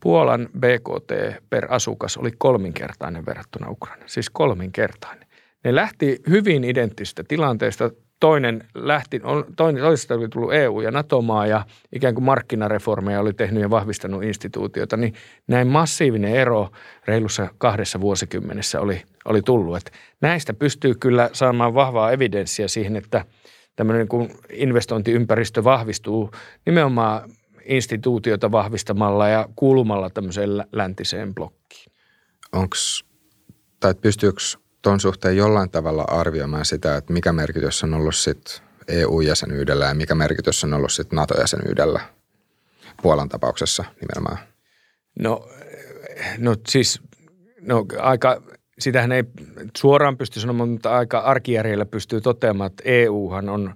[0.00, 1.12] Puolan BKT
[1.50, 5.28] per asukas oli kolminkertainen verrattuna Ukraina, siis kolminkertainen.
[5.64, 7.90] Ne lähti hyvin identtistä tilanteesta.
[8.20, 9.20] Toinen lähti,
[9.56, 14.22] toinen, toisesta oli tullut EU- ja NATO-maa ja ikään kuin markkinareformeja oli tehnyt ja vahvistanut
[14.22, 15.14] instituutioita, niin
[15.46, 16.68] näin massiivinen ero
[17.06, 19.76] reilussa kahdessa vuosikymmenessä oli, oli tullut.
[19.76, 23.24] Että näistä pystyy kyllä saamaan vahvaa evidenssiä siihen, että
[23.76, 26.30] tämmöinen kuin investointiympäristö vahvistuu
[26.66, 27.30] nimenomaan
[27.68, 31.92] instituutiota vahvistamalla ja kuulumalla tämmöiseen läntiseen blokkiin.
[32.52, 33.04] Onks,
[33.80, 34.40] tai pystyykö
[34.82, 40.14] tuon suhteen jollain tavalla arvioimaan sitä, että mikä merkitys on ollut sit EU-jäsenyydellä ja mikä
[40.14, 42.00] merkitys on ollut sit NATO-jäsenyydellä
[43.02, 44.38] Puolan tapauksessa nimenomaan?
[45.18, 45.48] No,
[46.38, 47.00] no siis
[47.60, 48.42] no aika
[48.78, 49.24] sitähän ei
[49.76, 53.74] suoraan pysty sanomaan, mutta aika arkijärjellä pystyy toteamaan, että EUhan on,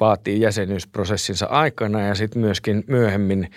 [0.00, 3.48] vaatii jäsenyysprosessinsa aikana ja sitten myöskin myöhemmin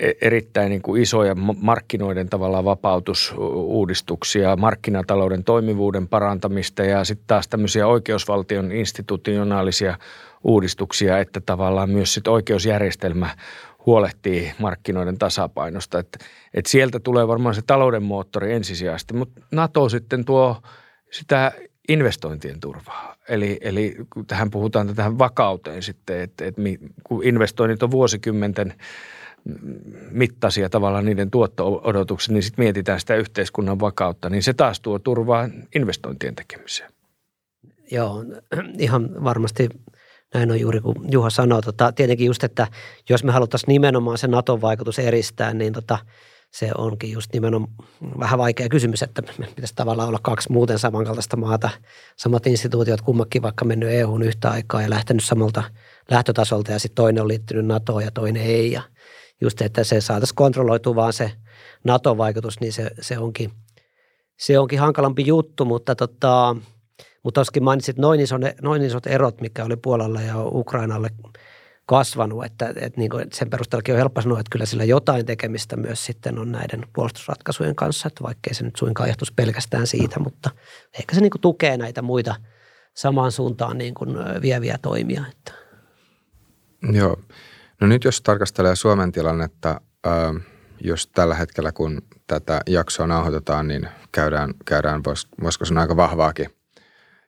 [0.00, 7.86] e, erittäin niin kuin isoja markkinoiden tavalla vapautusuudistuksia, markkinatalouden toimivuuden parantamista ja sitten taas tämmöisiä
[7.86, 9.98] oikeusvaltion institutionaalisia
[10.44, 13.36] uudistuksia, että tavallaan myös sit oikeusjärjestelmä
[13.86, 15.98] huolehtii markkinoiden tasapainosta.
[15.98, 16.18] Että,
[16.54, 20.62] että sieltä tulee varmaan se talouden moottori ensisijaisesti, mutta NATO sitten tuo
[21.10, 21.52] sitä
[21.88, 23.11] investointien turvaa.
[23.28, 26.62] Eli, eli tähän puhutaan tähän vakauteen sitten, että, että
[27.04, 28.74] kun investoinnit on vuosikymmenten
[30.10, 35.48] mittaisia tavallaan niiden tuotto-odotukset, niin sitten mietitään sitä yhteiskunnan vakautta, niin se taas tuo turvaa
[35.74, 36.92] investointien tekemiseen.
[37.90, 38.24] Joo,
[38.78, 39.68] ihan varmasti
[40.34, 41.62] näin on juuri kuin Juha sanoi.
[41.62, 42.66] Tota, tietenkin just, että
[43.08, 45.98] jos me haluttaisiin nimenomaan se Naton vaikutus eristää, niin tota,
[46.52, 47.72] se onkin just nimenomaan
[48.18, 51.70] vähän vaikea kysymys, että pitäisi tavallaan olla kaksi muuten samankaltaista maata,
[52.16, 55.62] samat instituutiot, kummakin vaikka mennyt EUn yhtä aikaa ja lähtenyt samalta
[56.10, 58.72] lähtötasolta ja sitten toinen on liittynyt NATOon ja toinen ei.
[58.72, 58.82] Ja
[59.40, 61.32] just, että se saataisiin kontrolloitua vaan se
[61.84, 63.50] NATO-vaikutus, niin se, se, onkin,
[64.38, 66.56] se onkin hankalampi juttu, mutta tota,
[67.22, 71.10] mutta mainitsit noin, ison, noin isot erot, mikä oli Puolalla ja Ukrainalle
[71.86, 75.76] kasvanut, että, että, niin kuin sen perusteellakin on helppo sanoa, että kyllä sillä jotain tekemistä
[75.76, 80.50] myös sitten on näiden puolustusratkaisujen kanssa, että vaikkei se nyt suinkaan johtuisi pelkästään siitä, mutta
[80.98, 82.34] ehkä se niin kuin tukee näitä muita
[82.94, 84.10] samaan suuntaan niin kuin
[84.42, 85.24] vieviä toimia.
[85.30, 85.52] Että.
[86.92, 87.16] Joo.
[87.80, 89.80] No nyt jos tarkastelee Suomen tilannetta,
[90.80, 95.02] jos tällä hetkellä kun tätä jaksoa nauhoitetaan, niin käydään, käydään
[95.42, 96.46] voisiko sanoa aika vahvaakin–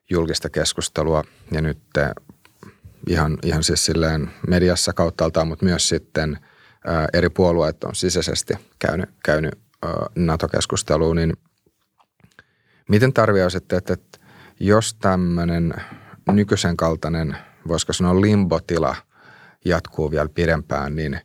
[0.09, 1.79] julkista keskustelua ja nyt
[3.07, 6.39] ihan, ihan siis silleen mediassa kauttaaltaan, mutta myös sitten
[6.85, 11.33] ää, eri puolueet on sisäisesti käynyt, käynyt ää, NATO-keskusteluun, niin
[12.89, 14.19] miten tarvioisitte, että, että
[14.59, 15.73] jos tämmöinen
[16.31, 17.37] nykyisen kaltainen,
[17.67, 18.95] voisiko sanoa limbotila
[19.65, 21.19] jatkuu vielä pidempään, niin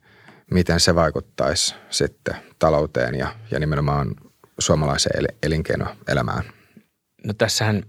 [0.50, 4.14] miten se vaikuttaisi sitten talouteen ja, ja nimenomaan
[4.58, 6.44] suomalaiseen elinkeinoelämään?
[7.26, 7.82] No tässähän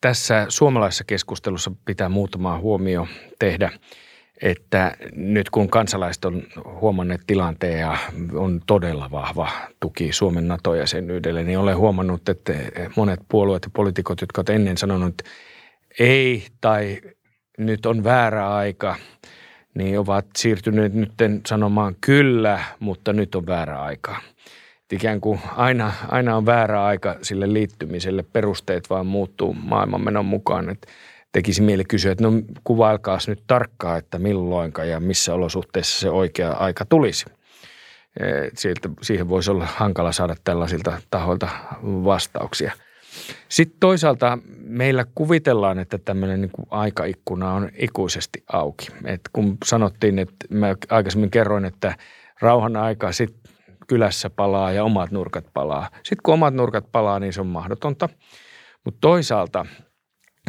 [0.00, 3.06] tässä suomalaisessa keskustelussa pitää muutama huomio
[3.38, 3.70] tehdä,
[4.42, 6.42] että nyt kun kansalaiset on
[6.80, 7.96] huomanneet tilanteen ja
[8.34, 12.52] on todella vahva tuki Suomen NATO-jäsenyydelle, niin olen huomannut, että
[12.96, 15.30] monet puolueet ja poliitikot, jotka ovat ennen sanonut, että
[15.98, 17.00] ei tai
[17.58, 18.96] nyt on väärä aika,
[19.74, 21.12] niin ovat siirtyneet nyt
[21.46, 24.16] sanomaan kyllä, mutta nyt on väärä aika–
[24.96, 30.70] ikään kuin aina, aina on väärä aika sille liittymiselle, perusteet vaan muuttuu maailmanmenon mukaan.
[30.70, 30.88] Että
[31.32, 32.32] tekisi mieli kysyä, että no
[32.64, 37.26] kuvailkaas nyt tarkkaan, että milloinka ja missä olosuhteissa se oikea aika tulisi.
[38.54, 41.48] Sieltä, siihen voisi olla hankala saada tällaisilta tahoilta
[41.82, 42.72] vastauksia.
[43.48, 48.88] Sitten toisaalta meillä kuvitellaan, että tämmöinen niin aikaikkuna on ikuisesti auki.
[49.04, 51.94] Et kun sanottiin, että mä aikaisemmin kerroin, että
[52.40, 53.47] rauhan aika sitten
[53.88, 55.88] kylässä palaa ja omat nurkat palaa.
[55.94, 58.08] Sitten kun omat nurkat palaa, niin se on mahdotonta.
[58.84, 59.66] Mutta toisaalta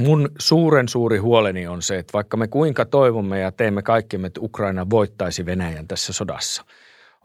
[0.01, 4.41] mun suuren suuri huoleni on se, että vaikka me kuinka toivomme ja teemme kaikkemme, että
[4.41, 6.65] Ukraina voittaisi Venäjän tässä sodassa,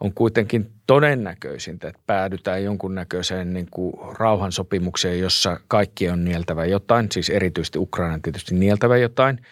[0.01, 7.29] on kuitenkin todennäköisintä, että päädytään jonkunnäköiseen niin kuin rauhansopimukseen, jossa kaikki on nieltävä jotain, siis
[7.29, 9.39] erityisesti Ukraina tietysti nieltävä jotain–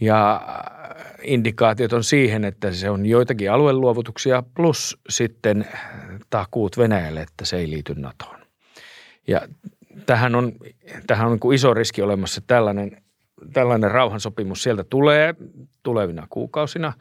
[0.00, 0.40] ja
[1.22, 5.66] indikaatiot on siihen, että se on joitakin alueluovutuksia plus sitten
[6.30, 8.38] takuut Venäjälle, että se ei liity NATOon.
[9.28, 9.40] Ja
[10.06, 10.52] tähän on,
[11.06, 13.02] tähän on niin iso riski olemassa, tällainen,
[13.52, 15.34] tällainen rauhansopimus sieltä tulee
[15.82, 16.92] tulevina kuukausina.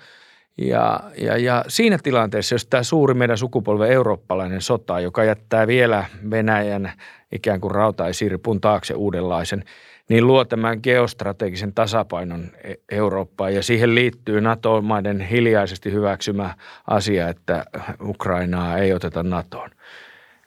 [0.58, 6.06] Ja, ja, ja siinä tilanteessa, jos tämä suuri meidän sukupolven eurooppalainen sota, joka jättää vielä
[6.30, 6.92] Venäjän
[7.32, 9.64] ikään kuin rautaisirpun taakse uudenlaisen–
[10.10, 16.56] niin luo tämän geostrategisen tasapainon e- Eurooppaan ja siihen liittyy NATO-maiden hiljaisesti hyväksymä
[16.88, 17.66] asia, että
[18.02, 19.70] Ukrainaa ei oteta NATOon.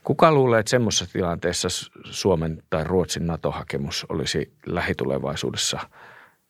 [0.05, 1.69] Kuka luulee, että semmoisessa tilanteessa
[2.05, 5.81] Suomen tai Ruotsin NATO-hakemus olisi lähitulevaisuudessa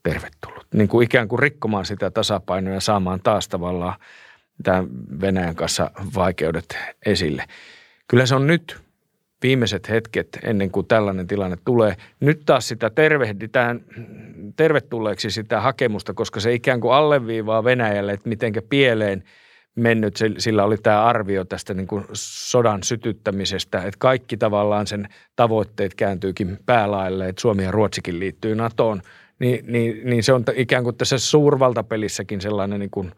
[0.03, 0.67] tervetullut?
[0.75, 3.95] Niin kuin ikään kuin rikkomaan sitä tasapainoa ja saamaan taas tavallaan
[4.63, 4.89] tämän
[5.21, 7.45] Venäjän kanssa vaikeudet esille.
[8.09, 8.81] Kyllä se on nyt
[9.43, 11.97] viimeiset hetket ennen kuin tällainen tilanne tulee.
[12.21, 13.81] Nyt taas sitä tervehditään
[14.57, 19.25] tervetulleeksi sitä hakemusta, koska se ikään kuin alleviivaa Venäjälle, että mitenkä pieleen
[19.75, 25.95] mennyt, sillä oli tämä arvio tästä niin kuin sodan sytyttämisestä, että kaikki tavallaan sen tavoitteet
[25.95, 29.03] kääntyykin päälaille, että Suomi ja Ruotsikin liittyy NATOon,
[29.39, 33.13] niin, niin, niin se on ikään kuin tässä suurvaltapelissäkin sellainen niin kuin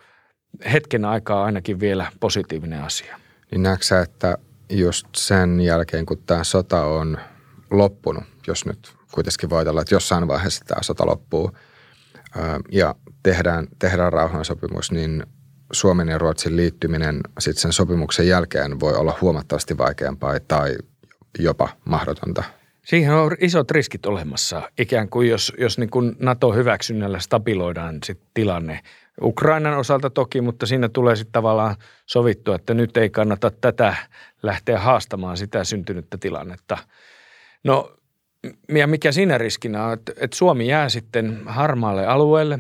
[0.73, 3.19] hetken aikaa ainakin vielä positiivinen asia.
[3.51, 4.39] Niin näetkö että
[4.73, 7.19] just sen jälkeen, kun tämä sota on
[7.71, 11.51] loppunut, jos nyt kuitenkin voitellaan, että jossain vaiheessa tämä sota loppuu
[12.73, 15.27] ja tehdään, tehdään rauhansopimus, niin
[15.73, 20.77] Suomen ja Ruotsin liittyminen sitten sen sopimuksen jälkeen voi olla huomattavasti vaikeampaa tai
[21.39, 22.45] jopa mahdotonta.
[22.87, 28.81] Siihen on isot riskit olemassa, ikään kuin jos, jos niin kuin NATO-hyväksynnällä stabiloidaan sit tilanne–
[29.21, 33.97] Ukrainan osalta toki, mutta siinä tulee sitten tavallaan sovittua, että nyt ei kannata tätä
[34.43, 36.79] lähteä haastamaan sitä syntynyttä tilannetta.
[37.65, 37.97] No
[38.69, 42.59] ja mikä siinä riskinä on, että, että Suomi jää sitten harmaalle alueelle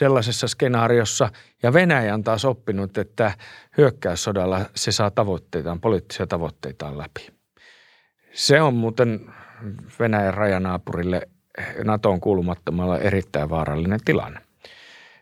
[0.00, 1.30] sellaisessa skenaariossa
[1.62, 3.34] ja Venäjä on taas oppinut, että
[3.76, 7.39] hyökkäyssodalla se saa tavoitteitaan, poliittisia tavoitteitaan läpi.
[8.32, 9.20] Se on muuten
[10.00, 11.28] Venäjän rajanaapurille
[11.84, 14.40] NATOon kuulumattomalla erittäin vaarallinen tilanne.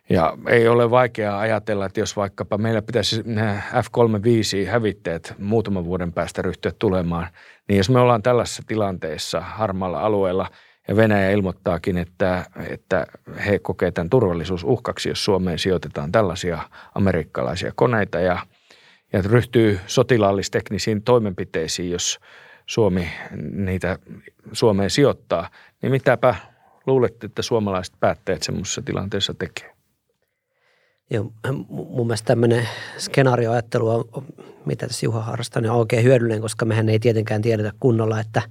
[0.09, 6.13] Ja ei ole vaikeaa ajatella, että jos vaikkapa meillä pitäisi nämä F-35 hävitteet muutaman vuoden
[6.13, 7.27] päästä ryhtyä tulemaan,
[7.67, 10.47] niin jos me ollaan tällaisessa tilanteessa harmaalla alueella
[10.87, 13.07] ja Venäjä ilmoittaakin, että, että
[13.45, 16.59] he kokevat tämän turvallisuusuhkaksi, jos Suomeen sijoitetaan tällaisia
[16.95, 18.39] amerikkalaisia koneita ja,
[19.13, 22.19] ja ryhtyy sotilaallisteknisiin toimenpiteisiin, jos
[22.69, 23.11] Suomi
[23.51, 23.99] niitä
[24.51, 25.49] Suomeen sijoittaa,
[25.81, 26.35] niin mitäpä
[26.85, 29.75] luulette, että suomalaiset päättäjät semmoisessa tilanteessa tekee?
[31.09, 31.23] Ja
[31.69, 34.25] mun mielestä tämmöinen skenaarioajattelu on,
[34.65, 38.41] mitä tässä Juha harrastaa, niin on oikein hyödyllinen, koska mehän ei tietenkään tiedetä kunnolla, että,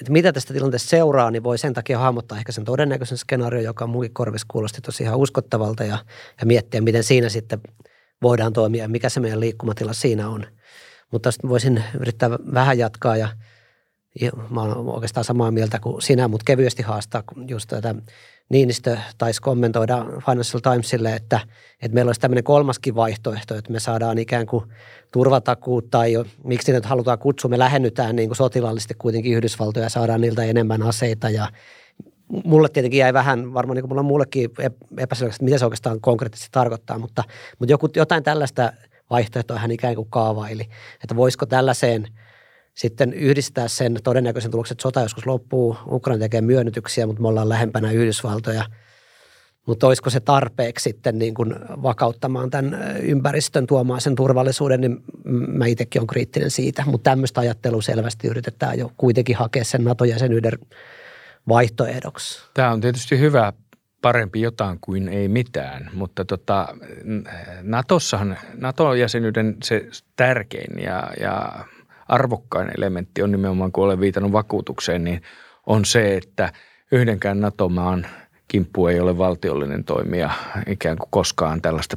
[0.00, 3.86] että mitä tästä tilanteesta seuraa, niin voi sen takia hahmottaa ehkä sen todennäköisen skenaario, joka
[3.86, 5.98] munkin korvissa kuulosti tosi ihan uskottavalta ja,
[6.40, 7.60] ja miettiä, miten siinä sitten
[8.22, 10.46] voidaan toimia ja mikä se meidän liikkumatila siinä on.
[11.10, 13.28] Mutta voisin yrittää vähän jatkaa ja
[14.50, 17.94] mä olen oikeastaan samaa mieltä kuin sinä, mutta kevyesti haastaa just tätä
[18.50, 21.40] Niinistö taisi kommentoida Financial Timesille, että,
[21.82, 24.64] että meillä olisi tämmöinen kolmaskin vaihtoehto, että me saadaan ikään kuin
[25.12, 29.90] turvatakuut tai jo, miksi nyt halutaan kutsua, me lähennytään niin kuin sotilaallisesti kuitenkin Yhdysvaltoja ja
[29.90, 31.30] saadaan niiltä enemmän aseita.
[31.30, 31.48] Ja
[32.44, 34.50] mulle tietenkin jäi vähän, varmaan niin kuin mulla on mullekin
[34.98, 37.24] epäselväksi, että mitä se oikeastaan konkreettisesti tarkoittaa, mutta,
[37.58, 38.72] mutta joku, jotain tällaista
[39.10, 40.68] vaihtoehtoa hän ikään kuin kaavaili,
[41.02, 42.08] että voisiko tällaiseen–
[42.74, 47.48] sitten yhdistää sen todennäköisen tuloksen, että sota joskus loppuu, Ukraina tekee myönnytyksiä, mutta me ollaan
[47.48, 48.64] lähempänä Yhdysvaltoja.
[49.66, 55.04] Mutta olisiko se tarpeeksi sitten niin kuin vakauttamaan tämän ympäristön, tuomaan sen turvallisuuden, niin
[55.48, 56.84] mä itsekin olen kriittinen siitä.
[56.86, 60.58] Mutta tämmöistä ajattelua selvästi yritetään jo kuitenkin hakea sen NATO-jäsenyyden
[61.48, 62.40] vaihtoehdoksi.
[62.54, 63.52] Tämä on tietysti hyvä
[64.02, 66.68] parempi jotain kuin ei mitään, mutta tota,
[67.62, 71.64] Natossahan, NATO-jäsenyyden se tärkein ja, ja
[72.08, 75.22] arvokkain elementti on nimenomaan, kun olen viitannut vakuutukseen, niin
[75.66, 76.52] on se, että
[76.92, 78.06] yhdenkään NATO-maan
[78.48, 80.30] kimppu ei ole valtiollinen toimija
[80.66, 81.96] ikään kuin koskaan tällaista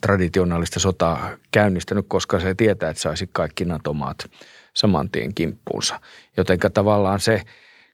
[0.00, 4.30] traditionaalista sotaa käynnistänyt, koska se tietää, että saisi kaikki NATO-maat
[4.74, 6.00] saman tien kimppuunsa.
[6.36, 7.42] Joten tavallaan se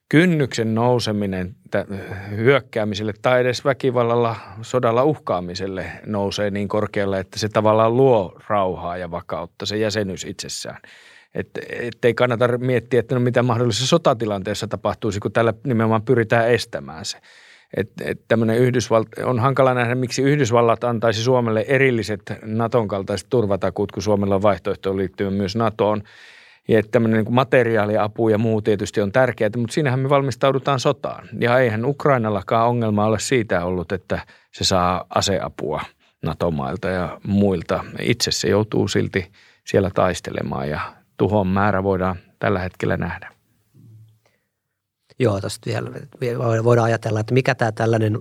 [0.09, 1.55] kynnyksen nouseminen
[2.37, 9.11] hyökkäämiselle tai edes väkivallalla sodalla uhkaamiselle nousee niin korkealle, että se tavallaan luo rauhaa ja
[9.11, 10.79] vakautta, se jäsenyys itsessään.
[11.35, 16.51] Että et ei kannata miettiä, että no mitä mahdollisessa sotatilanteessa tapahtuisi, kun tällä nimenomaan pyritään
[16.51, 17.19] estämään se.
[17.77, 23.93] Että et tämmöinen Yhdysvalt, on hankala nähdä, miksi Yhdysvallat antaisi Suomelle erilliset Naton kaltaiset turvatakuut,
[23.93, 26.03] kun Suomella on vaihtoehto liittyy myös NATOon.
[26.69, 31.29] Ja tämmöinen niin materiaaliapu ja muu tietysti on tärkeää, mutta siinähän me valmistaudutaan sotaan.
[31.41, 35.81] Ja eihän Ukrainallakaan ongelma ole siitä ollut, että se saa aseapua
[36.23, 37.85] NATO-mailta ja muilta.
[38.01, 39.33] Itse se joutuu silti
[39.67, 40.81] siellä taistelemaan ja
[41.17, 43.33] tuhon määrä voidaan tällä hetkellä nähdä.
[45.19, 45.71] Joo, tuosta
[46.21, 48.19] vielä voidaan ajatella, että mikä tämä tällainen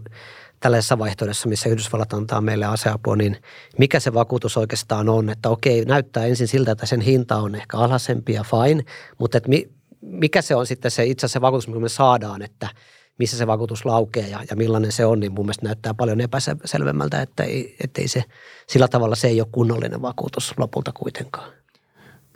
[0.62, 3.38] tällaisessa vaihtoehdossa, missä Yhdysvallat antaa meille aseapua, niin
[3.78, 7.78] mikä se vakuutus oikeastaan on, että okei, näyttää ensin siltä, että sen hinta on ehkä
[7.78, 8.84] alhaisempi ja fine,
[9.19, 9.69] mutta että mi,
[10.02, 12.69] mikä se on sitten se itse asiassa se vakuutus, mikä me saadaan, että
[13.17, 17.21] missä se vakuutus laukee ja, ja millainen se on, niin mun mielestä näyttää paljon epäselvemmältä,
[17.21, 18.24] että ei, ei se,
[18.67, 21.52] sillä tavalla se ei ole kunnollinen vakuutus lopulta kuitenkaan.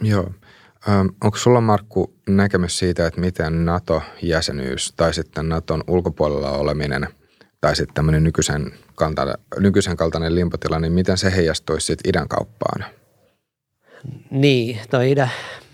[0.01, 0.31] Joo.
[1.23, 7.07] Onko sulla Markku näkemys siitä, että miten NATO-jäsenyys tai sitten Naton ulkopuolella oleminen
[7.65, 12.85] tai sitten tämmöinen nykyisen, kaltainen, nykyisen kaltainen limpotila, niin miten se heijastuisi sitten idän kauppaan?
[14.31, 15.31] Niin, toi idän...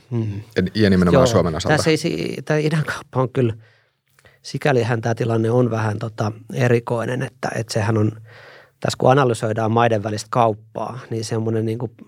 [0.10, 0.42] Mm.
[0.76, 1.78] Ja nimenomaan Joo, Suomen osalta.
[1.78, 3.54] Tässä ei, tämä idän kauppa on kyllä,
[4.42, 8.12] sikälihän tämä tilanne on vähän tota erikoinen, että, että sehän on,
[8.80, 11.92] tässä kun analysoidaan maiden välistä kauppaa, niin semmoinen niin kuin–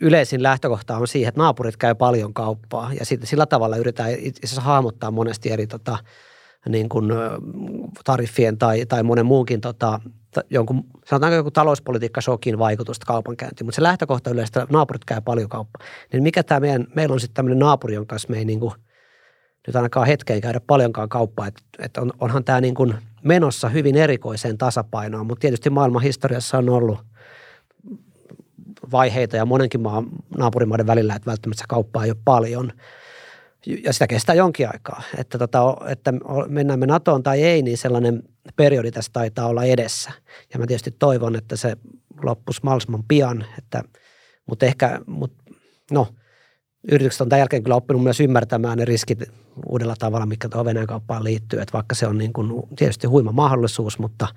[0.00, 4.40] yleisin lähtökohta on siihen, että naapurit käy paljon kauppaa ja sitten sillä tavalla yritetään itse
[4.44, 5.98] asiassa hahmottaa monesti eri tota,
[6.68, 7.12] niin kuin
[8.04, 10.00] tariffien tai, tai monen muunkin tota,
[10.50, 15.48] jonkun, sanotaanko joku talouspolitiikka shokin vaikutusta kaupankäyntiin, mutta se lähtökohta yleensä, että naapurit käy paljon
[15.48, 15.86] kauppaa.
[16.12, 18.74] Niin mikä tämä meidän, meillä on sitten tämmöinen naapuri, jonka kanssa me ei niin kuin,
[19.66, 22.94] nyt ainakaan hetkeen käydä paljonkaan kauppaa, että, että on, onhan tämä niin kuin
[23.24, 26.98] menossa hyvin erikoiseen tasapainoon, mutta tietysti maailman historiassa on ollut–
[28.92, 30.06] vaiheita ja monenkin maan
[30.38, 32.72] naapurimaiden välillä, että välttämättä kauppaa ei ole paljon.
[33.66, 35.02] Ja sitä kestää jonkin aikaa.
[35.18, 36.12] Että, tota, että
[36.48, 38.22] mennään me NATOon tai ei, niin sellainen
[38.56, 40.10] periodi tässä taitaa olla edessä.
[40.52, 41.76] Ja mä tietysti toivon, että se
[42.22, 43.44] loppuisi mahdollisimman pian.
[43.58, 43.82] Että,
[44.46, 45.44] mutta ehkä, mutta
[45.90, 46.08] no,
[46.92, 49.18] yritykset on tämän jälkeen kyllä oppinut myös ymmärtämään ne riskit
[49.66, 51.60] uudella tavalla, mikä tuohon Venäjän kauppaan liittyy.
[51.60, 54.28] Että vaikka se on niin kuin tietysti huima mahdollisuus, mutta,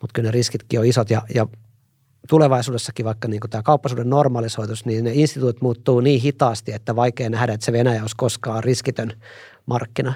[0.00, 1.10] mutta kyllä ne riskitkin on isot.
[1.10, 1.46] Ja, ja
[2.28, 7.52] tulevaisuudessakin vaikka niin tämä kauppasuuden normalisoitus, niin ne instituutit muuttuu niin hitaasti, että vaikea nähdä,
[7.52, 9.12] että se Venäjä olisi koskaan riskitön
[9.66, 10.14] markkina.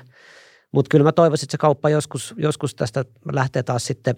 [0.72, 4.16] Mutta kyllä mä toivoisin, että se kauppa joskus, joskus tästä lähtee taas sitten,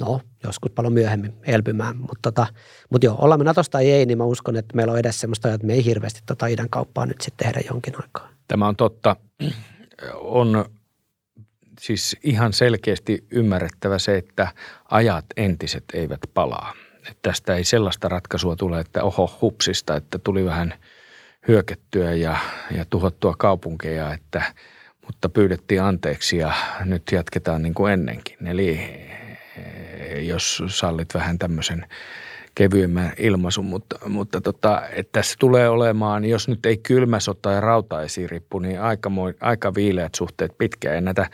[0.00, 1.96] no joskus paljon myöhemmin elpymään.
[1.96, 2.46] Mutta tota,
[2.90, 5.54] mut joo, ollaan me Natosta tai ei, niin mä uskon, että meillä on edes semmoista,
[5.54, 8.28] että me ei hirveästi tota idän kauppaa nyt sitten tehdä jonkin aikaa.
[8.48, 9.16] Tämä on totta.
[10.14, 10.64] On
[11.80, 14.48] siis ihan selkeästi ymmärrettävä se, että
[14.90, 16.74] ajat entiset eivät palaa.
[16.96, 20.74] Että tästä ei sellaista ratkaisua tule, että oho hupsista, että tuli vähän
[21.48, 22.36] hyökettyä ja,
[22.76, 24.42] ja tuhottua kaupunkeja, että,
[25.06, 26.52] mutta pyydettiin anteeksi ja
[26.84, 28.46] nyt jatketaan niin kuin ennenkin.
[28.46, 31.86] Eli eh, jos sallit vähän tämmöisen
[32.54, 37.60] kevyemmän ilmaisun, mutta, mutta tota, että tässä tulee olemaan, jos nyt ei kylmä sota ja
[37.60, 39.10] rautaesirippu, niin aika,
[39.40, 40.94] aika viileät suhteet pitkään.
[40.94, 41.30] Ja näitä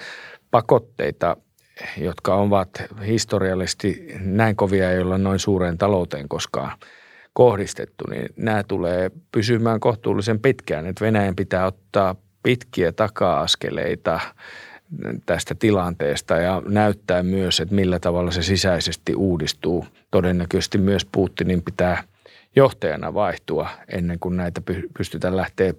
[0.56, 1.36] pakotteita,
[1.98, 2.70] jotka ovat
[3.06, 6.72] historiallisesti näin kovia, ei olla noin suureen talouteen koskaan
[7.32, 10.86] kohdistettu, niin nämä tulee pysymään kohtuullisen pitkään.
[10.86, 14.20] Että Venäjän pitää ottaa pitkiä taka-askeleita
[15.26, 19.86] tästä tilanteesta ja näyttää myös, että millä tavalla se sisäisesti uudistuu.
[20.10, 22.02] Todennäköisesti myös Putinin pitää
[22.56, 24.62] johtajana vaihtua ennen kuin näitä
[24.98, 25.74] pystytään lähteä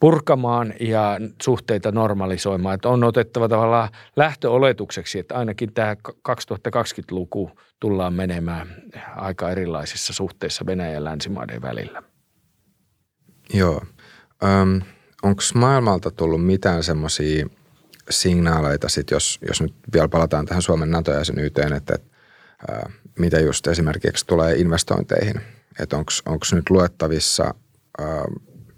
[0.00, 2.74] purkamaan ja suhteita normalisoimaan.
[2.74, 8.68] Että on otettava tavallaan lähtöoletukseksi, että ainakin tämä 2020-luku tullaan menemään
[9.16, 12.02] aika erilaisissa suhteissa Venäjän ja länsimaiden välillä.
[13.54, 13.82] Joo.
[15.22, 17.46] Onko maailmalta tullut mitään semmoisia
[18.10, 22.16] signaaleita, sit jos, jos nyt vielä palataan tähän Suomen NATO-jäsenyyteen, että, että
[22.68, 25.40] ää, mitä just esimerkiksi tulee investointeihin,
[25.80, 27.54] että onko nyt luettavissa
[27.98, 28.24] ää,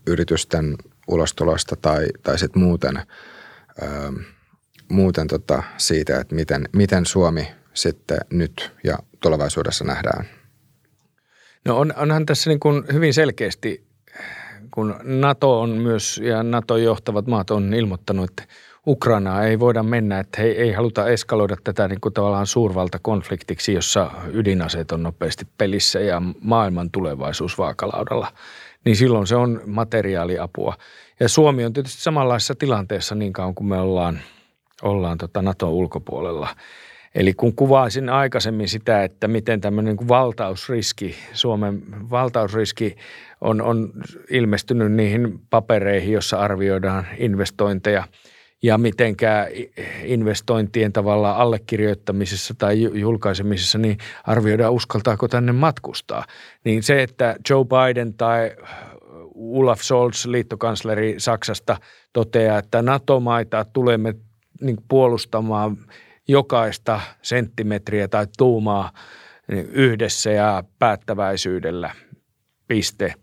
[0.06, 0.76] yritysten
[1.08, 4.12] ulostulosta tai, tai sitten muuten, ää,
[4.88, 10.24] muuten tota siitä, että miten, miten Suomi sitten nyt ja tulevaisuudessa nähdään?
[11.64, 13.86] No on, onhan tässä niin kuin hyvin selkeästi,
[14.70, 18.54] kun NATO on myös ja NATOn johtavat maat on ilmoittanut, että
[18.86, 24.10] Ukrainaa ei voida mennä, että he ei haluta eskaloida tätä niin kuin tavallaan suurvaltakonfliktiksi, jossa
[24.32, 28.32] ydinaseet on nopeasti pelissä ja maailman tulevaisuus vaakalaudalla–
[28.84, 30.74] niin silloin se on materiaaliapua.
[31.20, 34.20] Ja Suomi on tietysti samanlaisessa tilanteessa niin kauan kuin me ollaan,
[34.82, 36.48] ollaan tota NATOn ulkopuolella.
[37.14, 42.96] Eli kun kuvaisin aikaisemmin sitä, että miten tämmöinen niin valtausriski, Suomen valtausriski
[43.40, 43.92] on, on
[44.30, 48.04] ilmestynyt niihin papereihin, jossa arvioidaan investointeja–
[48.62, 49.46] ja mitenkään
[50.04, 56.24] investointien tavalla allekirjoittamisessa tai julkaisemisessa, niin arvioidaan uskaltaako tänne matkustaa.
[56.64, 58.56] Niin se, että Joe Biden tai
[59.34, 61.76] Olaf Scholz, liittokansleri Saksasta,
[62.12, 64.14] toteaa, että NATO-maita tulemme
[64.60, 65.76] niin puolustamaan
[66.28, 68.92] jokaista senttimetriä tai tuumaa
[69.48, 71.90] niin yhdessä ja päättäväisyydellä,
[72.68, 73.14] piste.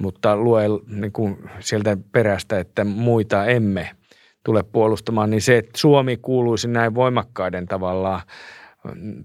[0.00, 3.90] Mutta lue niin kuin sieltä perästä, että muita emme–
[4.44, 8.20] tule puolustamaan, niin se, että Suomi kuuluisi näin voimakkaiden tavallaan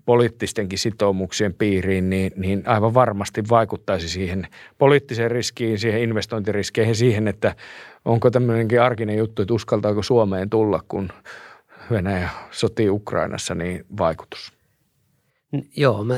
[0.06, 4.48] poliittistenkin sitoumuksien piiriin, niin, niin aivan varmasti vaikuttaisi siihen
[4.78, 7.56] poliittiseen riskiin, siihen investointiriskeihin, siihen, että
[8.06, 11.10] onko tämmöinenkin arkinen juttu, että uskaltaako Suomeen tulla, kun
[11.92, 14.54] Venäjä sotii Ukrainassa, niin vaikutus.
[15.76, 16.16] Joo, mä,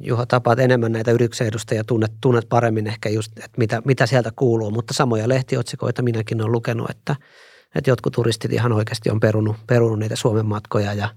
[0.00, 4.32] Juha, tapaat enemmän näitä yrityksen edustajia, tunnet, tunnet paremmin ehkä just, että mitä, mitä sieltä
[4.36, 7.16] kuuluu, mutta samoja lehtiotsikoita minäkin olen lukenut, että,
[7.74, 11.08] että jotkut turistit ihan oikeasti on perunut, perunut niitä Suomen matkoja ja,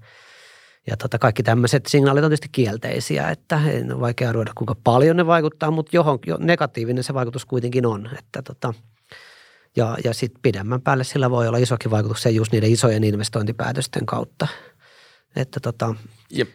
[0.86, 3.60] ja tota, kaikki tämmöiset signaalit on tietysti kielteisiä, että
[3.92, 8.10] on vaikea arvioida kuinka paljon ne vaikuttaa, mutta johon, jo negatiivinen se vaikutus kuitenkin on,
[8.18, 8.74] että tota,
[9.76, 14.48] ja, ja sitten pidemmän päälle sillä voi olla isokin vaikutus just niiden isojen investointipäätösten kautta.
[15.36, 15.94] Että tota,
[16.30, 16.48] Jep.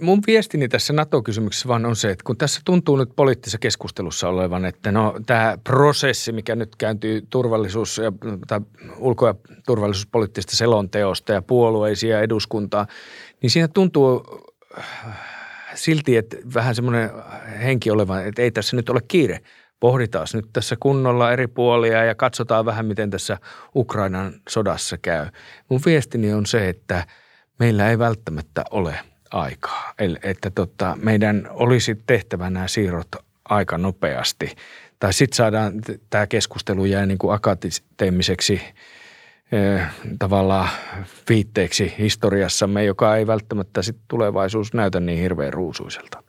[0.00, 4.64] Mun viestini tässä NATO-kysymyksessä vaan on se, että kun tässä tuntuu nyt poliittisessa keskustelussa olevan,
[4.64, 8.12] että no tämä prosessi, mikä nyt kääntyy turvallisuus- ja,
[8.46, 8.60] tai
[8.96, 9.34] ulko- ja
[9.66, 12.86] turvallisuuspoliittisesta selonteosta ja puolueisia eduskuntaa,
[13.42, 14.24] niin siinä tuntuu
[14.78, 14.84] äh,
[15.74, 17.10] silti, että vähän semmoinen
[17.62, 19.40] henki olevan, että ei tässä nyt ole kiire.
[19.80, 23.38] Pohditaan nyt tässä kunnolla eri puolia ja katsotaan vähän, miten tässä
[23.74, 25.26] Ukrainan sodassa käy.
[25.68, 27.06] Mun viestini on se, että
[27.58, 28.98] meillä ei välttämättä ole–
[29.30, 29.94] aikaa.
[29.98, 33.08] Eli että tota, meidän olisi tehtävä nämä siirrot
[33.44, 34.56] aika nopeasti.
[35.00, 35.72] Tai sitten saadaan,
[36.10, 38.60] tämä keskustelu jää niin kuin akateemiseksi
[40.18, 40.68] tavallaan
[41.28, 46.22] viitteeksi historiassamme, joka ei välttämättä sit tulevaisuus näytä niin hirveän ruusuiselta.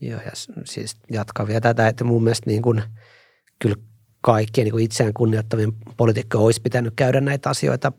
[0.00, 0.30] Joo, ja
[0.64, 2.82] siis jatkaa vielä tätä, että mun mielestä niin kuin,
[3.58, 3.76] kyllä
[4.20, 7.92] kaikkien niin kuin itseään kunnioittavien poliitikkojen olisi pitänyt käydä näitä asioita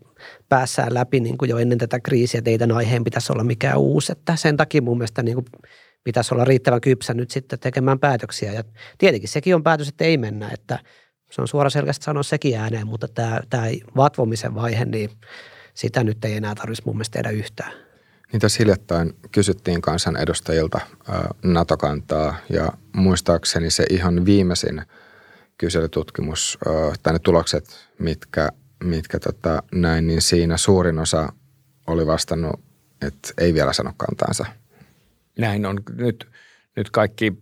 [0.49, 3.77] päässään läpi niin kuin jo ennen tätä kriisiä, että ei tämän aiheen pitäisi olla mikään
[3.77, 4.11] uusi.
[4.11, 5.45] Että sen takia mun mielestä niin kuin
[6.03, 8.53] pitäisi olla riittävän kypsä nyt sitten tekemään päätöksiä.
[8.53, 8.63] Ja
[8.97, 10.79] tietenkin sekin on päätös, että ei mennä, että
[11.31, 15.09] se on suora selkeästi sanoa sekin ääneen, mutta tämä, tämä vatvomisen vaihe, niin
[15.73, 17.71] sitä nyt ei enää tarvitsisi mun mielestä tehdä yhtään.
[18.31, 20.79] Niin tässä hiljattain kysyttiin kansanedustajilta
[21.43, 24.81] NATO-kantaa ja muistaakseni se ihan viimeisin–
[25.57, 26.57] kyselytutkimus
[27.03, 27.65] tai ne tulokset,
[27.99, 28.49] mitkä,
[28.83, 31.33] mitkä tota, näin, niin siinä suurin osa
[31.87, 32.59] oli vastannut,
[33.01, 34.45] että ei vielä sano kantaansa.
[35.37, 35.79] Näin on.
[35.95, 36.27] Nyt,
[36.75, 37.33] nyt kaikki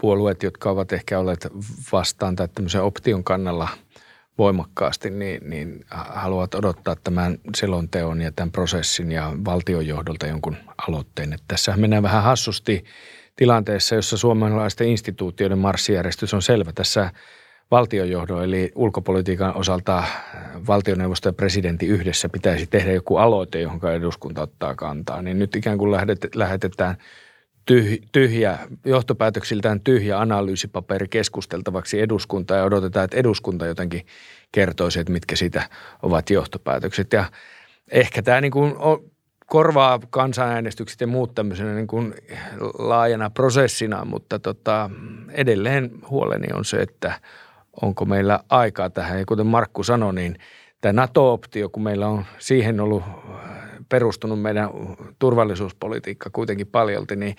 [0.00, 1.48] puolueet, jotka ovat ehkä olleet
[1.92, 3.68] vastaan tai tämmöisen option kannalla
[4.38, 10.56] voimakkaasti, niin, niin haluavat odottaa tämän selonteon ja tämän prosessin ja valtionjohdolta jonkun
[10.88, 11.32] aloitteen.
[11.32, 12.84] Että tässä mennään vähän hassusti
[13.36, 16.72] tilanteessa, jossa suomalaisten instituutioiden marssijärjestys on selvä.
[16.72, 17.10] Tässä
[17.70, 20.04] valtionjohdon eli ulkopolitiikan osalta
[20.66, 25.22] valtioneuvosto ja presidentti yhdessä pitäisi tehdä joku aloite, johon eduskunta ottaa kantaa.
[25.22, 25.92] Niin nyt ikään kuin
[26.34, 26.96] lähetetään
[28.12, 34.06] tyhjä, johtopäätöksiltään tyhjä analyysipaperi keskusteltavaksi eduskunta ja odotetaan, että eduskunta jotenkin
[34.52, 35.62] kertoisi, että mitkä siitä
[36.02, 37.12] ovat johtopäätökset.
[37.12, 37.24] Ja
[37.90, 38.74] ehkä tämä niin kuin
[39.46, 42.14] korvaa kansanäänestykset ja muut tämmöisenä niin kuin
[42.78, 44.90] laajana prosessina, mutta tota,
[45.30, 47.20] edelleen huoleni on se, että
[47.82, 49.18] onko meillä aikaa tähän.
[49.18, 50.38] Ja kuten Markku sanoi, niin
[50.80, 53.02] tämä NATO-optio, kun meillä on siihen ollut
[53.88, 54.70] perustunut meidän
[55.18, 57.36] turvallisuuspolitiikka kuitenkin paljolti, niin,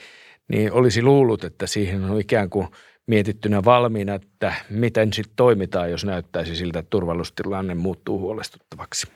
[0.48, 2.68] niin olisi luullut, että siihen on ikään kuin
[3.08, 9.08] mietittynä valmiina, että miten sitten toimitaan, jos näyttäisi siltä, että turvallisuustilanne muuttuu huolestuttavaksi.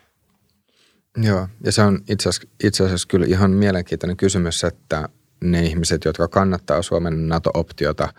[1.18, 5.10] Joo, ja se on itse asiassa, itse asiassa kyllä ihan mielenkiintoinen kysymys, että
[5.44, 8.14] ne ihmiset, jotka kannattaa Suomen NATO-optiota,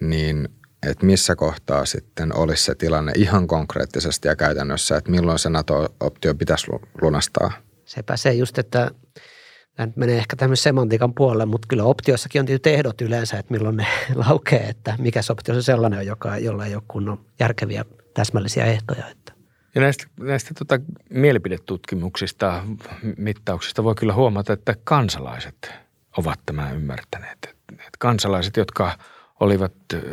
[0.00, 0.48] niin
[0.82, 6.34] että missä kohtaa sitten olisi se tilanne ihan konkreettisesti ja käytännössä, että milloin se NATO-optio
[6.34, 6.66] pitäisi
[7.02, 7.52] lunastaa?
[7.84, 8.90] Sepä se just, että
[9.76, 13.76] tämä menee ehkä tämmöisen semantiikan puolelle, mutta kyllä optiossakin on tietyt ehdot yleensä, että milloin
[13.76, 13.86] ne
[14.26, 19.08] laukee, että mikä se optio on sellainen, joka, jolla ei ole kunnon järkeviä täsmällisiä ehtoja.
[19.08, 19.32] Että.
[19.74, 22.64] Ja näistä, näistä tota, mielipidetutkimuksista,
[23.16, 25.72] mittauksista voi kyllä huomata, että kansalaiset
[26.16, 27.38] ovat tämän ymmärtäneet.
[27.72, 28.98] Että kansalaiset, jotka
[29.40, 29.72] olivat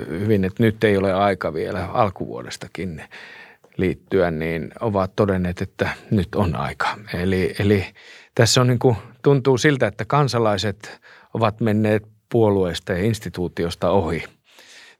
[0.09, 3.03] hyvin, että nyt ei ole aika vielä alkuvuodestakin
[3.77, 6.97] liittyä, niin ovat todenneet, että nyt on aika.
[7.13, 7.85] Eli, eli
[8.35, 11.01] tässä on niin kuin, tuntuu siltä, että kansalaiset
[11.33, 14.23] ovat menneet puolueesta ja instituutiosta ohi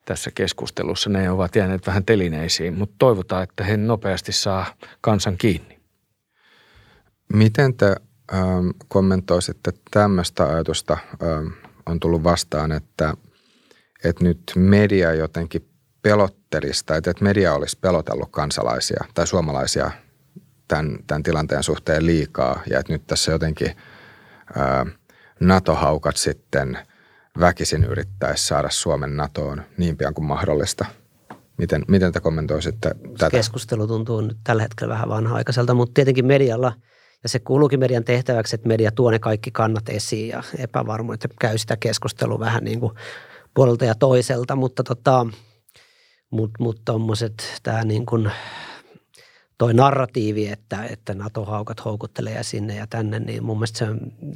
[0.06, 1.10] tässä keskustelussa.
[1.10, 4.66] Ne ovat jääneet vähän telineisiin, mutta toivotaan, että he nopeasti saa
[5.02, 5.80] kansan kiinni.
[7.34, 7.96] Miten te
[8.34, 11.48] ähm, kommentoisitte tämmöistä ajatusta ähm,
[11.86, 13.14] on tullut vastaan, että,
[14.04, 15.70] että nyt media jotenkin
[16.02, 19.92] pelottelisi tai että media olisi pelotellut kansalaisia tai suomalaisia
[20.68, 23.78] tämän, tämän tilanteen suhteen liikaa ja että nyt tässä jotenkin
[24.56, 24.86] ää,
[25.40, 26.78] NATO-haukat sitten
[27.40, 30.86] väkisin yrittäisi saada Suomen NATOon niin pian kuin mahdollista.
[31.58, 33.30] Miten, miten te kommentoisitte tätä?
[33.30, 36.74] Keskustelu tuntuu nyt tällä hetkellä vähän vanha-aikaiselta, mutta tietenkin medialla
[37.24, 41.58] ja se kuuluukin median tehtäväksi, että media tuo ne kaikki kannat esiin ja epävarmuudet käy
[41.58, 42.94] sitä keskustelua vähän niin kuin
[43.54, 45.26] puolelta ja toiselta, mutta tota,
[46.30, 48.32] mutta mut tuommoiset, tämä niin kuin
[49.58, 53.86] toi narratiivi, että, että NATO-haukat houkuttelee sinne ja tänne, niin mun mielestä se,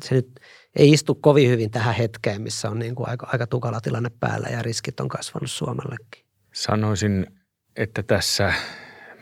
[0.04, 0.40] se nyt
[0.76, 4.48] ei istu kovin hyvin tähän hetkeen, missä on niin kuin aika, aika tukala tilanne päällä
[4.48, 6.26] ja riskit on kasvanut Suomellekin.
[6.54, 7.28] Sanoisin,
[7.76, 8.54] että tässä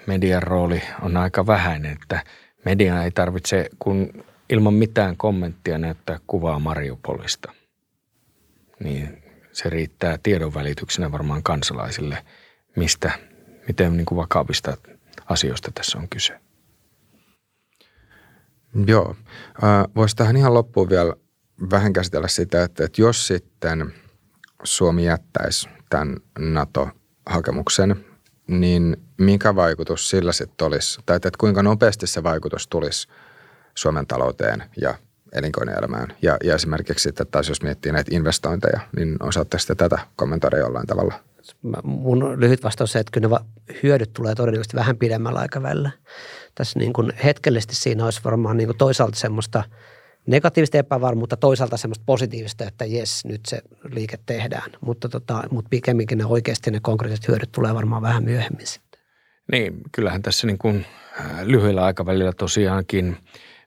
[0.07, 2.23] median rooli on aika vähäinen, että
[2.65, 7.51] media ei tarvitse kun ilman mitään kommenttia näyttää kuvaa Mariupolista.
[8.83, 9.24] Niin
[9.56, 12.18] se riittää tiedonvälityksenä varmaan kansalaisille–
[12.76, 13.12] mistä,
[13.68, 14.78] miten niin kuin vakavista
[15.26, 16.39] asioista tässä on kyse.
[18.88, 19.16] Joo.
[19.95, 21.14] Voisi tähän ihan loppuun vielä
[21.72, 23.93] vähän käsitellä sitä, että, että jos sitten
[24.64, 28.06] Suomi jättäisi tämän NATO-hakemuksen,
[28.47, 33.08] niin mikä vaikutus sillä sitten olisi, tai että kuinka nopeasti se vaikutus tulisi
[33.76, 34.95] Suomen talouteen ja
[35.36, 36.07] elinkeinoelämään.
[36.21, 40.88] Ja, ja esimerkiksi että taas jos miettii näitä investointeja, niin osaatte sitten tätä kommentoida jollain
[40.88, 41.13] tavalla–
[41.83, 43.45] mun lyhyt vastaus on se, että kyllä ne
[43.83, 45.91] hyödyt tulee todennäköisesti vähän pidemmällä aikavälillä.
[46.55, 49.63] Tässä niin kuin hetkellisesti siinä olisi varmaan niin kuin toisaalta semmoista
[50.27, 53.61] negatiivista epävarmuutta, toisaalta semmoista positiivista, että jes, nyt se
[53.91, 54.71] liike tehdään.
[54.81, 58.99] Mutta, tota, mutta pikemminkin ne oikeasti ne konkreettiset hyödyt tulee varmaan vähän myöhemmin sitten.
[59.51, 60.86] Niin, kyllähän tässä niin kuin
[61.19, 63.17] äh, lyhyellä aikavälillä tosiaankin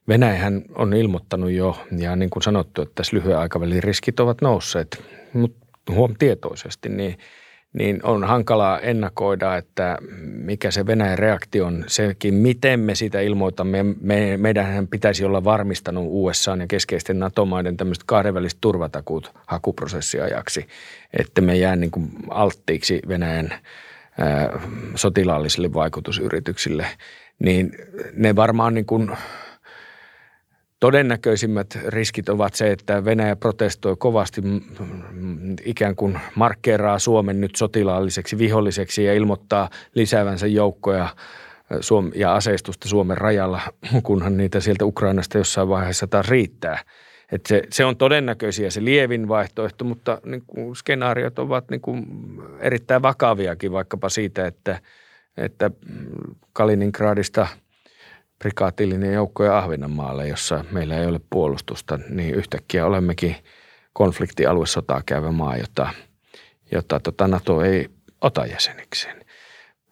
[0.08, 5.04] Venäjähän on ilmoittanut jo, ja niin kuin sanottu, että tässä lyhyen aikavälin riskit ovat nousseet,
[5.32, 7.18] mutta huom tietoisesti, niin–
[7.72, 11.84] niin on hankalaa ennakoida, että mikä se Venäjän reaktio on.
[11.86, 18.04] Sekin, miten me sitä ilmoitamme, me, meidän pitäisi olla varmistanut USA ja keskeisten NATO-maiden tämmöiset
[18.06, 20.66] kahdenväliset turvatakuut hakuprosessiajaksi,
[21.18, 23.54] että me jää niin kuin alttiiksi Venäjän
[24.18, 24.60] ää,
[24.94, 26.86] sotilaallisille vaikutusyrityksille.
[27.38, 27.72] Niin
[28.12, 29.10] ne varmaan niin kuin–
[30.80, 34.42] Todennäköisimmät riskit ovat se, että Venäjä protestoi kovasti,
[35.64, 41.08] ikään kuin markkeeraa Suomen nyt sotilaalliseksi viholliseksi ja ilmoittaa lisäävänsä joukkoja
[42.14, 43.60] ja aseistusta Suomen rajalla,
[44.02, 46.78] kunhan niitä sieltä Ukrainasta jossain vaiheessa taas riittää.
[47.32, 52.06] Et se, se on todennäköisiä se lievin vaihtoehto, mutta niin kuin skenaariot ovat niin kuin
[52.60, 54.80] erittäin vakaviakin vaikkapa siitä, että,
[55.36, 55.70] että
[56.52, 57.46] Kaliningradista–
[58.38, 63.36] prikaatillinen joukkoja Ahvenanmaalle, jossa meillä ei ole puolustusta, niin yhtäkkiä olemmekin
[63.92, 65.90] konfliktialuesotaa käyvä maa, jota,
[66.72, 67.88] jota tota NATO ei
[68.20, 69.24] ota jäsenikseen.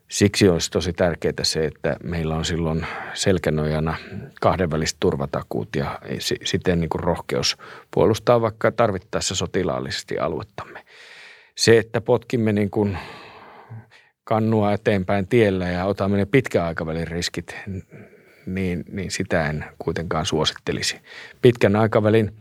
[0.09, 3.95] Siksi olisi tosi tärkeää se, että meillä on silloin selkänojana
[4.41, 5.99] kahdenväliset turvatakuut ja
[6.45, 7.57] siten niin kuin rohkeus
[7.91, 10.85] puolustaa vaikka tarvittaessa sotilaallisesti aluettamme.
[11.57, 12.99] Se, että potkimme niin kuin
[14.25, 17.57] kannua eteenpäin tiellä ja otamme ne pitkän aikavälin riskit,
[18.47, 21.01] niin, niin sitä en kuitenkaan suosittelisi.
[21.43, 22.33] Pitkän aikavälin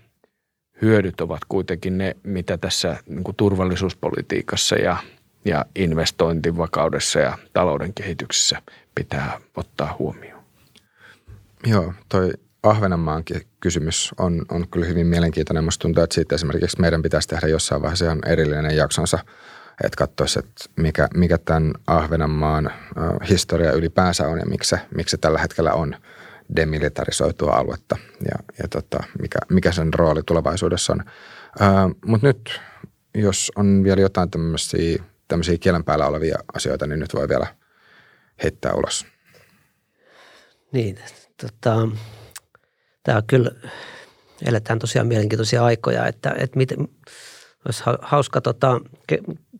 [0.81, 4.97] hyödyt ovat kuitenkin ne, mitä tässä niin kuin turvallisuuspolitiikassa ja,
[5.45, 8.61] ja investointivakaudessa ja talouden kehityksessä
[8.95, 10.43] pitää ottaa huomioon.
[11.67, 12.31] Joo, toi
[12.63, 15.63] Ahvenanmaankin kysymys on, on kyllä hyvin mielenkiintoinen.
[15.63, 19.19] Musta tuntuu, että siitä esimerkiksi meidän pitäisi tehdä jossain vaiheessa ihan erillinen jaksonsa,
[19.83, 22.71] että katsoisi, että mikä, mikä tämän Ahvenanmaan
[23.29, 25.95] historia ylipäänsä on ja miksi se, miksi se tällä hetkellä on
[26.55, 31.03] demilitarisoitua aluetta ja, ja tota, mikä, mikä sen rooli tulevaisuudessa on.
[32.05, 32.61] Mutta nyt,
[33.15, 37.47] jos on vielä jotain tämmöisiä, tämmöisiä kielen päällä olevia asioita, niin nyt voi vielä
[38.43, 39.05] heittää ulos.
[40.71, 40.99] Niin,
[41.41, 41.87] tota,
[43.03, 43.51] tämä on kyllä,
[44.45, 46.87] eletään tosiaan mielenkiintoisia aikoja, että, että miten,
[47.65, 48.81] olisi hauska tota,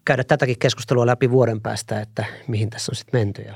[0.06, 3.42] käydä tätäkin keskustelua läpi vuoden päästä, että mihin tässä on sitten menty.
[3.42, 3.56] Ja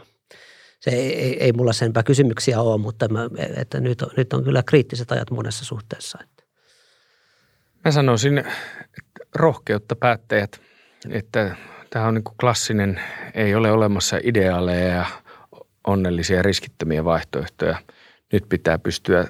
[0.80, 4.44] se ei, ei, ei mulla senpä kysymyksiä ole, mutta mä, että nyt, on, nyt on
[4.44, 6.20] kyllä kriittiset ajat monessa suhteessa.
[6.24, 6.44] Että.
[7.86, 8.52] Mä sanoisin, että
[9.36, 10.62] rohkeutta päättäjät,
[11.10, 11.56] että
[11.90, 13.02] tämä on niin kuin klassinen,
[13.34, 15.06] ei ole olemassa ideaaleja ja
[15.88, 17.78] onnellisia riskittömiä vaihtoehtoja–
[18.34, 19.28] nyt pitää pystyä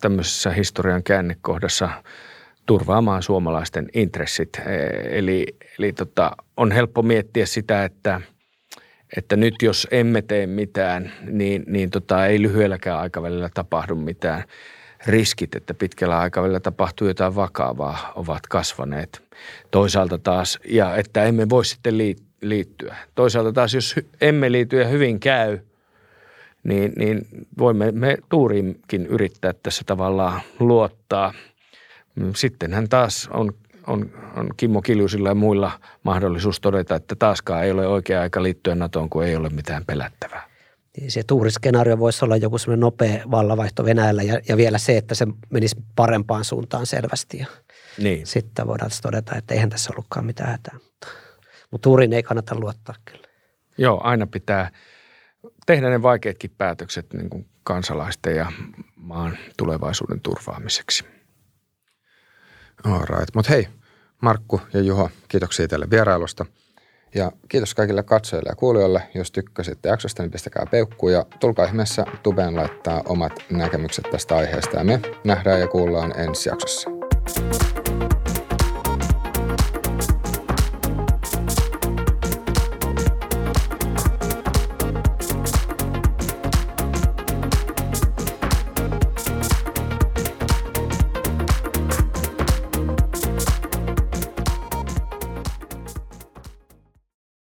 [0.00, 1.88] tämmöisessä historian käännekohdassa
[2.66, 4.60] turvaamaan suomalaisten intressit.
[5.10, 5.46] Eli,
[5.78, 8.20] eli tota, on helppo miettiä sitä, että,
[9.16, 14.44] että nyt jos emme tee mitään, niin, niin tota, ei lyhyelläkään aikavälillä tapahdu mitään.
[15.06, 19.22] Riskit, että pitkällä aikavälillä tapahtuu jotain vakavaa, ovat kasvaneet.
[19.70, 21.94] Toisaalta taas, ja että emme voi sitten
[22.42, 22.96] liittyä.
[23.14, 25.58] Toisaalta taas, jos emme liity ja hyvin käy–
[26.64, 27.22] niin, niin
[27.58, 31.34] voimme me tuuriinkin yrittää tässä tavallaan luottaa.
[32.36, 33.52] Sittenhän taas on,
[33.86, 38.74] on, on Kimmo Kiljusilla ja muilla mahdollisuus todeta, että taaskaan ei ole oikea aika liittyä
[38.74, 40.48] NATOon, kun ei ole mitään pelättävää.
[40.96, 45.14] Niin se tuuriskenaario voisi olla joku semmoinen nopea vallavaihto Venäjällä ja, ja vielä se, että
[45.14, 47.38] se menisi parempaan suuntaan selvästi.
[47.38, 47.46] Ja
[47.98, 48.26] niin.
[48.26, 50.74] Sitten voidaan todeta, että eihän tässä ollutkaan mitään hätää.
[50.74, 51.08] Mutta,
[51.70, 53.28] mutta tuuriin ei kannata luottaa kyllä.
[53.78, 54.70] Joo, aina pitää–
[55.66, 58.52] tehdä ne vaikeatkin päätökset niin kuin kansalaisten ja
[58.96, 61.04] maan tulevaisuuden turvaamiseksi.
[62.84, 63.34] All right.
[63.34, 63.68] Mutta hei,
[64.20, 66.46] Markku ja Juho, kiitoksia teille vierailusta.
[67.14, 69.02] Ja kiitos kaikille katsojille ja kuulijoille.
[69.14, 74.76] Jos tykkäsitte jaksosta, niin pistäkää peukku ja tulkaa ihmeessä tubeen laittaa omat näkemykset tästä aiheesta.
[74.76, 76.90] Ja me nähdään ja kuullaan ensi jaksossa.